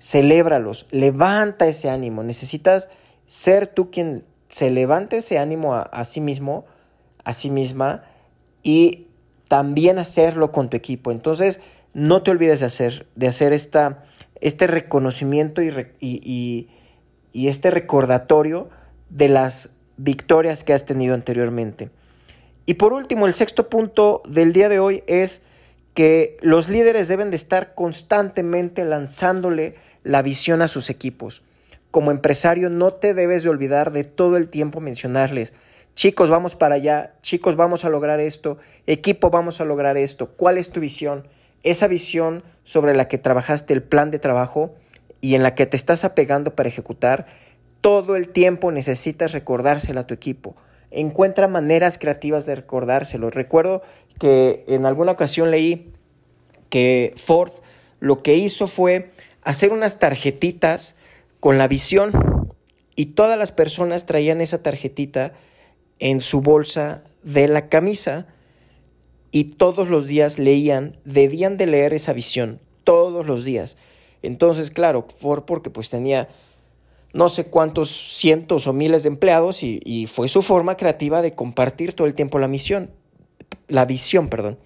Celébralos, 0.00 0.88
levanta 0.90 1.68
ese 1.68 1.90
ánimo. 1.90 2.24
Necesitas 2.24 2.88
ser 3.26 3.68
tú 3.68 3.92
quien 3.92 4.24
se 4.48 4.72
levante 4.72 5.18
ese 5.18 5.38
ánimo 5.38 5.76
a, 5.76 6.04
sí 6.04 6.20
mismo, 6.20 6.64
a 7.22 7.32
sí 7.34 7.50
misma, 7.50 8.02
y 8.64 9.06
también 9.46 10.00
hacerlo 10.00 10.50
con 10.50 10.70
tu 10.70 10.76
equipo. 10.76 11.12
Entonces, 11.12 11.60
no 11.96 12.22
te 12.22 12.30
olvides 12.30 12.60
de 12.60 12.66
hacer, 12.66 13.06
de 13.14 13.26
hacer 13.26 13.54
esta, 13.54 14.04
este 14.42 14.66
reconocimiento 14.66 15.62
y, 15.62 15.70
y, 15.98 16.68
y 17.32 17.48
este 17.48 17.70
recordatorio 17.70 18.68
de 19.08 19.30
las 19.30 19.70
victorias 19.96 20.62
que 20.62 20.74
has 20.74 20.84
tenido 20.84 21.14
anteriormente. 21.14 21.88
Y 22.66 22.74
por 22.74 22.92
último, 22.92 23.26
el 23.26 23.32
sexto 23.32 23.70
punto 23.70 24.22
del 24.28 24.52
día 24.52 24.68
de 24.68 24.78
hoy 24.78 25.04
es 25.06 25.40
que 25.94 26.36
los 26.42 26.68
líderes 26.68 27.08
deben 27.08 27.30
de 27.30 27.36
estar 27.36 27.74
constantemente 27.74 28.84
lanzándole 28.84 29.76
la 30.04 30.20
visión 30.20 30.60
a 30.60 30.68
sus 30.68 30.90
equipos. 30.90 31.42
Como 31.90 32.10
empresario 32.10 32.68
no 32.68 32.92
te 32.92 33.14
debes 33.14 33.42
de 33.42 33.48
olvidar 33.48 33.90
de 33.90 34.04
todo 34.04 34.36
el 34.36 34.50
tiempo 34.50 34.80
mencionarles, 34.80 35.54
chicos, 35.94 36.28
vamos 36.28 36.56
para 36.56 36.74
allá, 36.74 37.14
chicos, 37.22 37.56
vamos 37.56 37.86
a 37.86 37.88
lograr 37.88 38.20
esto, 38.20 38.58
equipo, 38.86 39.30
vamos 39.30 39.62
a 39.62 39.64
lograr 39.64 39.96
esto, 39.96 40.32
¿cuál 40.32 40.58
es 40.58 40.68
tu 40.68 40.80
visión? 40.80 41.26
Esa 41.62 41.86
visión 41.86 42.44
sobre 42.64 42.94
la 42.94 43.08
que 43.08 43.18
trabajaste 43.18 43.72
el 43.72 43.82
plan 43.82 44.10
de 44.10 44.18
trabajo 44.18 44.74
y 45.20 45.34
en 45.34 45.42
la 45.42 45.54
que 45.54 45.66
te 45.66 45.76
estás 45.76 46.04
apegando 46.04 46.54
para 46.54 46.68
ejecutar, 46.68 47.26
todo 47.80 48.16
el 48.16 48.28
tiempo 48.28 48.72
necesitas 48.72 49.32
recordársela 49.32 50.02
a 50.02 50.06
tu 50.06 50.14
equipo. 50.14 50.56
Encuentra 50.90 51.48
maneras 51.48 51.98
creativas 51.98 52.46
de 52.46 52.54
recordárselo. 52.54 53.30
Recuerdo 53.30 53.82
que 54.18 54.64
en 54.68 54.86
alguna 54.86 55.12
ocasión 55.12 55.50
leí 55.50 55.92
que 56.70 57.12
Ford 57.16 57.52
lo 58.00 58.22
que 58.22 58.34
hizo 58.34 58.66
fue 58.66 59.10
hacer 59.42 59.72
unas 59.72 59.98
tarjetitas 59.98 60.96
con 61.40 61.58
la 61.58 61.68
visión 61.68 62.12
y 62.96 63.06
todas 63.06 63.38
las 63.38 63.52
personas 63.52 64.06
traían 64.06 64.40
esa 64.40 64.62
tarjetita 64.62 65.32
en 65.98 66.20
su 66.20 66.40
bolsa 66.40 67.02
de 67.22 67.48
la 67.48 67.68
camisa 67.68 68.26
y 69.36 69.44
todos 69.44 69.90
los 69.90 70.06
días 70.06 70.38
leían, 70.38 70.96
debían 71.04 71.58
de 71.58 71.66
leer 71.66 71.92
esa 71.92 72.14
visión, 72.14 72.58
todos 72.84 73.26
los 73.26 73.44
días. 73.44 73.76
Entonces, 74.22 74.70
claro, 74.70 75.06
Ford 75.14 75.42
porque 75.44 75.68
pues 75.68 75.90
tenía 75.90 76.30
no 77.12 77.28
sé 77.28 77.44
cuántos 77.44 77.90
cientos 77.90 78.66
o 78.66 78.72
miles 78.72 79.02
de 79.02 79.10
empleados 79.10 79.62
y, 79.62 79.78
y 79.84 80.06
fue 80.06 80.28
su 80.28 80.40
forma 80.40 80.78
creativa 80.78 81.20
de 81.20 81.34
compartir 81.34 81.92
todo 81.92 82.06
el 82.06 82.14
tiempo 82.14 82.38
la 82.38 82.48
misión, 82.48 82.90
la 83.68 83.84
visión, 83.84 84.30
perdón. 84.30 84.58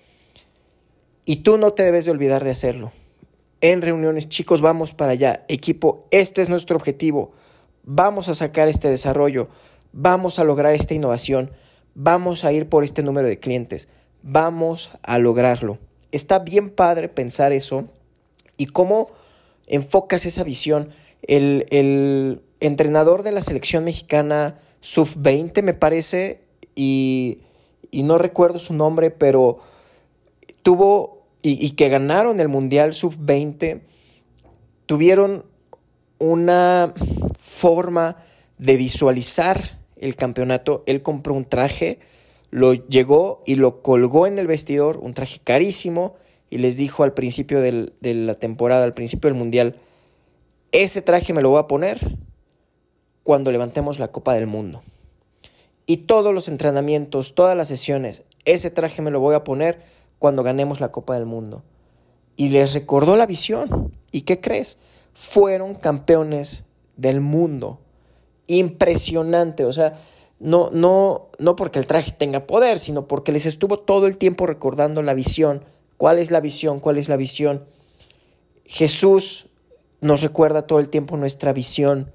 Y 1.24 1.38
tú 1.38 1.58
no 1.58 1.72
te 1.72 1.82
debes 1.82 2.04
de 2.04 2.12
olvidar 2.12 2.44
de 2.44 2.52
hacerlo. 2.52 2.92
En 3.60 3.82
reuniones, 3.82 4.28
chicos, 4.28 4.60
vamos 4.60 4.94
para 4.94 5.10
allá. 5.10 5.44
Equipo, 5.48 6.06
este 6.12 6.42
es 6.42 6.48
nuestro 6.48 6.76
objetivo. 6.76 7.32
Vamos 7.82 8.28
a 8.28 8.34
sacar 8.34 8.68
este 8.68 8.88
desarrollo. 8.88 9.48
Vamos 9.92 10.38
a 10.38 10.44
lograr 10.44 10.76
esta 10.76 10.94
innovación. 10.94 11.50
Vamos 11.96 12.44
a 12.44 12.52
ir 12.52 12.68
por 12.68 12.84
este 12.84 13.02
número 13.02 13.26
de 13.26 13.40
clientes. 13.40 13.88
Vamos 14.22 14.90
a 15.02 15.18
lograrlo. 15.18 15.78
Está 16.12 16.38
bien 16.38 16.70
padre 16.70 17.08
pensar 17.08 17.52
eso. 17.52 17.84
¿Y 18.56 18.66
cómo 18.66 19.10
enfocas 19.66 20.26
esa 20.26 20.44
visión? 20.44 20.90
El, 21.22 21.66
el 21.70 22.42
entrenador 22.60 23.22
de 23.22 23.32
la 23.32 23.40
selección 23.40 23.84
mexicana 23.84 24.58
sub-20, 24.80 25.62
me 25.62 25.74
parece, 25.74 26.42
y, 26.74 27.40
y 27.90 28.02
no 28.02 28.18
recuerdo 28.18 28.58
su 28.58 28.74
nombre, 28.74 29.10
pero 29.10 29.58
tuvo 30.62 31.20
y, 31.42 31.70
que 31.70 31.88
ganaron 31.88 32.40
el 32.40 32.48
Mundial 32.48 32.92
Sub-20, 32.92 33.80
tuvieron 34.86 35.44
una 36.18 36.92
forma 37.38 38.16
de 38.58 38.76
visualizar 38.76 39.78
el 39.96 40.16
campeonato. 40.16 40.82
Él 40.86 41.02
compró 41.02 41.34
un 41.34 41.46
traje, 41.46 41.98
lo 42.50 42.74
llegó 42.74 43.42
y 43.46 43.54
lo 43.54 43.82
colgó 43.82 44.26
en 44.26 44.38
el 44.38 44.46
vestidor, 44.46 44.98
un 44.98 45.14
traje 45.14 45.40
carísimo, 45.42 46.16
y 46.50 46.58
les 46.58 46.76
dijo 46.76 47.04
al 47.04 47.14
principio 47.14 47.60
de 47.60 47.92
la 48.00 48.34
temporada, 48.34 48.84
al 48.84 48.94
principio 48.94 49.28
del 49.30 49.38
Mundial, 49.38 49.76
ese 50.72 51.02
traje 51.02 51.32
me 51.32 51.42
lo 51.42 51.50
voy 51.50 51.60
a 51.60 51.66
poner 51.68 52.16
cuando 53.22 53.52
levantemos 53.52 53.98
la 53.98 54.08
Copa 54.08 54.34
del 54.34 54.46
Mundo. 54.46 54.82
Y 55.86 55.98
todos 55.98 56.34
los 56.34 56.48
entrenamientos, 56.48 57.34
todas 57.34 57.56
las 57.56 57.68
sesiones, 57.68 58.22
ese 58.44 58.70
traje 58.70 59.02
me 59.02 59.10
lo 59.10 59.20
voy 59.20 59.34
a 59.34 59.44
poner 59.44 59.80
cuando 60.18 60.42
ganemos 60.42 60.80
la 60.80 60.92
Copa 60.92 61.14
del 61.14 61.26
Mundo. 61.26 61.62
Y 62.36 62.50
les 62.50 62.74
recordó 62.74 63.16
la 63.16 63.26
visión. 63.26 63.92
¿Y 64.12 64.22
qué 64.22 64.40
crees? 64.40 64.78
Fueron 65.14 65.74
campeones 65.74 66.64
del 66.96 67.20
mundo. 67.20 67.80
Impresionante. 68.46 69.64
O 69.64 69.72
sea, 69.72 70.00
no, 70.40 70.70
no, 70.72 71.28
no 71.38 71.54
porque 71.54 71.78
el 71.78 71.86
traje 71.86 72.12
tenga 72.12 72.46
poder, 72.46 72.78
sino 72.78 73.06
porque 73.06 73.30
les 73.30 73.46
estuvo 73.46 73.78
todo 73.78 74.06
el 74.06 74.16
tiempo 74.16 74.46
recordando 74.46 75.02
la 75.02 75.14
visión. 75.14 75.64
¿Cuál 75.98 76.18
es 76.18 76.30
la 76.30 76.40
visión? 76.40 76.80
¿Cuál 76.80 76.96
es 76.96 77.10
la 77.10 77.16
visión? 77.16 77.64
Jesús 78.64 79.46
nos 80.00 80.22
recuerda 80.22 80.66
todo 80.66 80.80
el 80.80 80.88
tiempo 80.88 81.18
nuestra 81.18 81.52
visión 81.52 82.10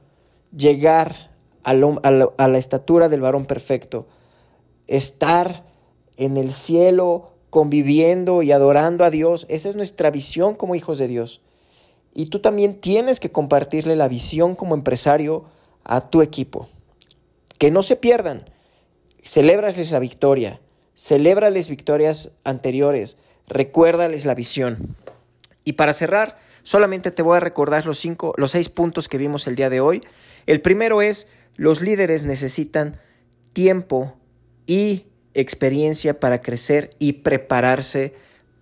llegar 0.55 1.31
a, 1.63 1.73
la 1.73 2.57
estatura 2.57 3.09
del 3.09 3.21
varón 3.21 3.45
perfecto, 3.45 4.07
estar 4.88 5.63
en 6.17 6.38
el 6.38 6.53
cielo 6.53 7.33
conviviendo 7.49 8.41
y 8.41 8.51
adorando 8.51 9.03
a 9.03 9.11
Dios. 9.11 9.45
Esa 9.49 9.69
es 9.69 9.75
nuestra 9.75 10.09
visión 10.09 10.55
como 10.55 10.75
hijos 10.75 10.97
de 10.97 11.07
Dios. 11.07 11.41
Y 12.13 12.27
tú 12.27 12.39
también 12.39 12.79
tienes 12.79 13.19
que 13.19 13.31
compartirle 13.31 13.95
la 13.95 14.07
visión 14.07 14.55
como 14.55 14.73
empresario 14.73 15.45
a 15.83 16.09
tu 16.09 16.21
equipo. 16.21 16.69
Que 17.57 17.71
no 17.71 17.83
se 17.83 17.95
pierdan. 17.95 18.49
Celébrales 19.23 19.91
la 19.91 19.99
victoria. 19.99 20.61
Celébrales 20.95 21.69
victorias 21.69 22.31
anteriores. 22.43 23.17
Recuérdales 23.47 24.25
la 24.25 24.35
visión. 24.35 24.95
Y 25.63 25.73
para 25.73 25.93
cerrar, 25.93 26.37
solamente 26.63 27.11
te 27.11 27.21
voy 27.21 27.37
a 27.37 27.41
recordar 27.41 27.85
los 27.85 27.99
cinco, 27.99 28.33
los 28.37 28.51
seis 28.51 28.69
puntos 28.69 29.07
que 29.07 29.17
vimos 29.17 29.47
el 29.47 29.55
día 29.55 29.69
de 29.69 29.81
hoy. 29.81 30.01
El 30.45 30.61
primero 30.61 31.01
es, 31.01 31.27
los 31.55 31.81
líderes 31.81 32.23
necesitan 32.23 32.99
tiempo 33.53 34.15
y 34.67 35.07
experiencia 35.33 36.19
para 36.19 36.41
crecer 36.41 36.89
y 36.99 37.13
prepararse 37.13 38.13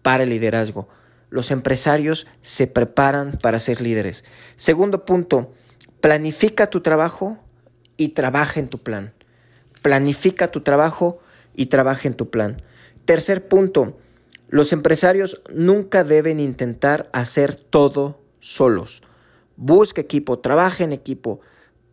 para 0.02 0.24
el 0.24 0.30
liderazgo. 0.30 0.88
Los 1.30 1.50
empresarios 1.50 2.28
se 2.42 2.68
preparan 2.68 3.40
para 3.42 3.60
ser 3.60 3.82
líderes. 3.82 4.24
Segundo 4.56 5.06
punto, 5.06 5.54
planifica 6.00 6.70
tu 6.70 6.82
trabajo 6.82 7.40
y 7.98 8.10
trabaja 8.10 8.60
en 8.60 8.70
tu 8.70 8.80
plan. 8.80 9.14
Planifica 9.82 10.52
tu 10.52 10.62
trabajo 10.62 11.20
y 11.56 11.68
trabaja 11.68 12.08
en 12.08 12.16
tu 12.16 12.30
plan. 12.30 12.62
Tercer 13.06 13.48
punto, 13.48 13.98
los 14.50 14.72
empresarios 14.72 15.42
nunca 15.54 16.04
deben 16.04 16.40
intentar 16.40 17.10
hacer 17.12 17.56
todo 17.56 18.22
solos. 18.40 19.04
Busca 19.56 20.02
equipo, 20.02 20.40
trabaja 20.40 20.84
en 20.84 20.94
equipo, 20.94 21.42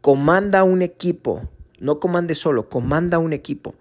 comanda 0.00 0.64
un 0.64 0.82
equipo, 0.82 1.48
no 1.78 2.00
comande 2.00 2.34
solo, 2.34 2.68
comanda 2.68 3.18
un 3.18 3.32
equipo. 3.32 3.74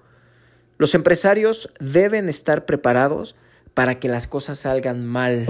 Los 0.78 0.96
empresarios 0.96 1.74
deben 1.80 2.30
estar 2.30 2.66
preparados 2.66 3.36
para 3.74 4.00
que 4.00 4.08
las 4.08 4.28
cosas 4.28 4.60
salgan 4.60 5.06
mal. 5.06 5.46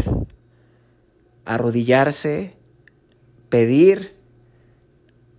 Arrodillarse, 1.45 2.55
pedir 3.49 4.15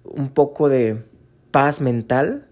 un 0.04 0.30
poco 0.30 0.68
de 0.68 1.09
paz 1.50 1.80
mental, 1.80 2.46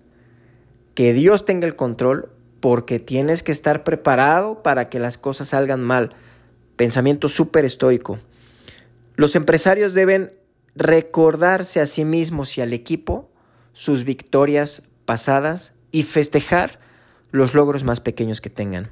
que 0.95 1.13
Dios 1.13 1.45
tenga 1.45 1.67
el 1.67 1.77
control, 1.77 2.31
porque 2.61 2.99
tienes 2.99 3.43
que 3.43 3.53
estar 3.53 3.85
preparado 3.85 4.63
para 4.63 4.89
que 4.89 4.99
las 4.99 5.19
cosas 5.19 5.49
salgan 5.49 5.81
mal. 5.81 6.11
Pensamiento 6.77 7.29
súper 7.29 7.65
estoico. 7.65 8.19
Los 9.15 9.37
empresarios 9.37 9.95
deben 9.95 10.31
recordarse 10.75 11.81
a 11.81 11.87
sí 11.87 12.05
mismos 12.05 12.57
y 12.59 12.61
al 12.61 12.73
equipo 12.73 13.31
sus 13.73 14.05
victorias 14.05 14.85
pasadas 15.05 15.75
y 15.91 16.03
festejar 16.03 16.81
los 17.31 17.55
logros 17.55 17.85
más 17.85 18.01
pequeños 18.01 18.41
que 18.41 18.51
tengan. 18.51 18.91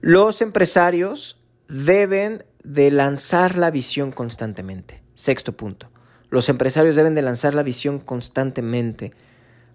Los 0.00 0.42
empresarios 0.42 1.40
deben 1.68 2.44
de 2.62 2.90
lanzar 2.90 3.56
la 3.56 3.70
visión 3.70 4.12
constantemente. 4.12 5.02
Sexto 5.14 5.56
punto. 5.56 5.88
Los 6.30 6.48
empresarios 6.48 6.96
deben 6.96 7.14
de 7.14 7.22
lanzar 7.22 7.54
la 7.54 7.62
visión 7.62 7.98
constantemente. 7.98 9.12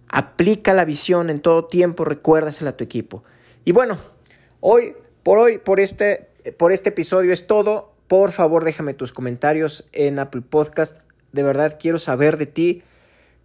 Aplica 0.08 0.74
la 0.74 0.86
visión 0.86 1.30
en 1.30 1.40
todo 1.40 1.66
tiempo, 1.66 2.04
recuérdasela 2.04 2.72
a 2.72 2.78
tu 2.78 2.84
equipo. 2.84 3.24
Y 3.64 3.72
bueno, 3.72 3.98
hoy, 4.60 4.96
por 5.24 5.38
hoy, 5.38 5.58
por 5.58 5.80
este, 5.80 6.30
por 6.58 6.72
este 6.72 6.90
episodio 6.90 7.32
es 7.32 7.48
todo. 7.48 7.94
Por 8.08 8.32
favor, 8.32 8.66
déjame 8.66 8.94
tus 8.94 9.14
comentarios 9.14 9.86
en 9.94 10.20
Apple 10.20 10.42
Podcast. 10.42 10.98
de 11.32 11.44
verdad 11.44 11.78
quiero 11.80 11.98
saber 11.98 12.38
de 12.38 12.46
ti. 12.46 12.84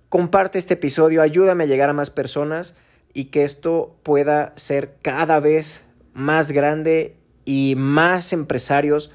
Comparte 0.09 0.59
este 0.59 0.75
episodio, 0.75 1.23
ayúdame 1.23 1.65
a 1.65 1.67
llegar 1.67 1.89
a 1.89 1.93
más 1.93 2.11
personas 2.11 2.75
y 3.13 3.27
que 3.27 3.45
esto 3.45 3.97
pueda 4.03 4.53
ser 4.57 4.97
cada 5.03 5.41
vez 5.41 5.85
más 6.15 6.51
grande 6.51 7.17
y 7.45 7.75
más 7.77 8.33
empresarios 8.33 9.11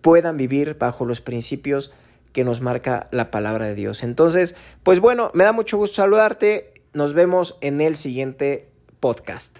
puedan 0.00 0.36
vivir 0.36 0.76
bajo 0.78 1.04
los 1.04 1.20
principios 1.20 1.92
que 2.32 2.44
nos 2.44 2.60
marca 2.60 3.08
la 3.10 3.30
palabra 3.30 3.66
de 3.66 3.74
Dios. 3.74 4.02
Entonces, 4.02 4.54
pues 4.82 5.00
bueno, 5.00 5.30
me 5.34 5.44
da 5.44 5.52
mucho 5.52 5.76
gusto 5.76 5.96
saludarte. 5.96 6.74
Nos 6.92 7.14
vemos 7.14 7.58
en 7.60 7.80
el 7.80 7.96
siguiente 7.96 8.68
podcast. 9.00 9.58